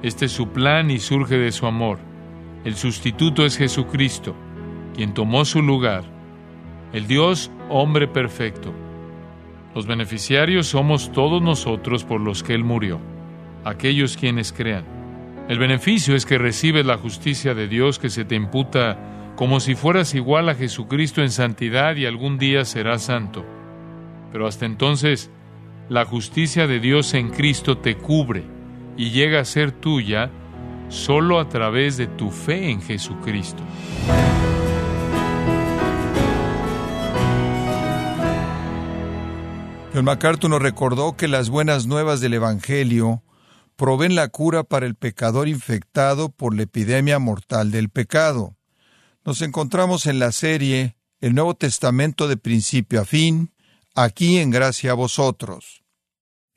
Este 0.02 0.26
es 0.26 0.34
su 0.34 0.50
plan 0.50 0.92
y 0.92 1.00
surge 1.00 1.38
de 1.38 1.54
su 1.54 1.66
amor. 1.66 2.00
El 2.66 2.76
sustituto 2.76 3.46
es 3.46 3.58
Jesucristo, 3.58 4.36
quien 4.94 5.14
tomó 5.14 5.46
su 5.46 5.62
lugar. 5.62 6.04
El 6.92 7.08
Dios 7.08 7.50
hombre 7.70 8.08
perfecto. 8.08 8.74
Los 9.74 9.88
beneficiarios 9.88 10.68
somos 10.68 11.12
todos 11.12 11.42
nosotros 11.42 12.04
por 12.04 12.22
los 12.22 12.44
que 12.44 12.54
Él 12.54 12.64
murió, 12.64 13.00
aquellos 13.64 14.18
quienes 14.18 14.54
crean. 14.54 14.86
El 15.50 15.60
beneficio 15.60 16.16
es 16.16 16.26
que 16.26 16.38
recibes 16.38 16.86
la 16.86 16.98
justicia 16.98 17.54
de 17.54 17.68
Dios 17.68 18.00
que 18.00 18.10
se 18.10 18.26
te 18.26 18.36
imputa 18.36 18.98
como 19.36 19.60
si 19.60 19.76
fueras 19.76 20.14
igual 20.14 20.48
a 20.50 20.56
Jesucristo 20.56 21.22
en 21.22 21.32
santidad 21.32 21.96
y 21.96 22.06
algún 22.06 22.38
día 22.38 22.66
serás 22.66 23.04
santo. 23.04 23.46
Pero 24.32 24.48
hasta 24.48 24.66
entonces, 24.66 25.32
la 25.90 26.06
justicia 26.06 26.68
de 26.68 26.80
Dios 26.80 27.14
en 27.14 27.30
Cristo 27.30 27.78
te 27.78 27.98
cubre 27.98 28.44
y 28.96 29.10
llega 29.10 29.42
a 29.42 29.46
ser 29.46 29.72
tuya 29.72 30.30
solo 30.90 31.40
a 31.40 31.50
través 31.50 31.98
de 31.98 32.08
tu 32.08 32.30
fe 32.30 32.70
en 32.70 32.82
Jesucristo. 32.82 33.64
John 39.94 40.06
MacArthur 40.06 40.50
nos 40.50 40.62
recordó 40.62 41.16
que 41.16 41.28
las 41.28 41.50
buenas 41.50 41.86
nuevas 41.86 42.20
del 42.20 42.34
Evangelio 42.34 43.22
proveen 43.76 44.16
la 44.16 44.28
cura 44.30 44.64
para 44.64 44.86
el 44.86 44.96
pecador 44.96 45.48
infectado 45.48 46.30
por 46.30 46.56
la 46.56 46.64
epidemia 46.64 47.20
mortal 47.20 47.72
del 47.72 47.90
pecado. 47.90 48.56
Nos 49.26 49.42
encontramos 49.42 50.06
en 50.06 50.20
la 50.20 50.32
serie 50.32 50.96
El 51.22 51.36
Nuevo 51.36 51.56
Testamento 51.56 52.28
de 52.28 52.38
principio 52.38 53.02
a 53.02 53.06
fin, 53.06 53.52
aquí 53.96 54.40
en 54.40 54.50
gracia 54.52 54.92
a 54.92 54.96
vosotros. 54.96 55.84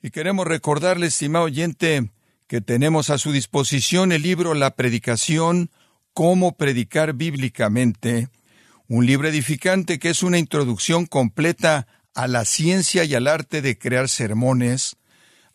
Y 0.01 0.11
queremos 0.11 0.45
recordarle, 0.45 1.07
estimado 1.07 1.45
oyente, 1.45 2.11
que 2.47 2.61
tenemos 2.61 3.09
a 3.09 3.17
su 3.17 3.31
disposición 3.31 4.11
el 4.11 4.21
libro 4.21 4.53
La 4.53 4.75
Predicación, 4.75 5.71
Cómo 6.13 6.55
Predicar 6.55 7.13
Bíblicamente, 7.13 8.29
un 8.87 9.05
libro 9.05 9.27
edificante 9.27 9.99
que 9.99 10.09
es 10.09 10.23
una 10.23 10.37
introducción 10.37 11.05
completa 11.05 11.87
a 12.13 12.27
la 12.27 12.45
ciencia 12.45 13.03
y 13.03 13.15
al 13.15 13.27
arte 13.27 13.61
de 13.61 13.77
crear 13.77 14.07
sermones, 14.07 14.97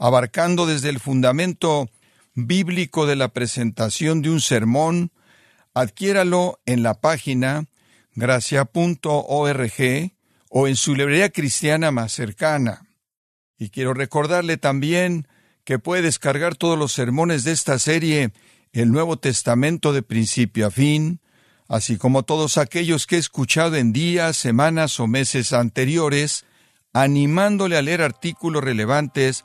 abarcando 0.03 0.67
desde 0.67 0.89
el 0.89 0.99
fundamento 0.99 1.89
bíblico 2.35 3.07
de 3.07 3.15
la 3.15 3.29
presentación 3.29 4.21
de 4.21 4.31
un 4.31 4.41
sermón, 4.41 5.13
adquiéralo 5.75 6.59
en 6.67 6.83
la 6.83 6.95
página 6.95 7.67
gracia.org 8.17 9.73
o 10.49 10.67
en 10.67 10.75
su 10.75 10.97
librería 10.97 11.31
cristiana 11.31 11.93
más 11.93 12.11
cercana. 12.11 12.85
Y 13.57 13.71
quiero 13.71 13.95
recordarle 13.95 14.57
también 14.57 15.29
que 15.63 15.79
puede 15.79 16.03
descargar 16.03 16.57
todos 16.57 16.77
los 16.77 16.93
sermones 16.93 17.45
de 17.45 17.53
esta 17.53 17.79
serie, 17.79 18.33
el 18.73 18.91
Nuevo 18.91 19.21
Testamento 19.21 19.93
de 19.93 20.03
principio 20.03 20.67
a 20.67 20.73
fin, 20.73 21.21
así 21.69 21.97
como 21.97 22.25
todos 22.25 22.59
aquellos 22.59 23.07
que 23.07 23.15
he 23.15 23.21
escuchado 23.21 23.77
en 23.77 23.93
días, 23.93 24.37
semanas 24.37 24.99
o 24.99 25.07
meses 25.07 25.53
anteriores, 25.53 26.45
animándole 26.93 27.77
a 27.77 27.83
leer 27.83 28.03
artículos 28.03 28.65
relevantes 28.65 29.45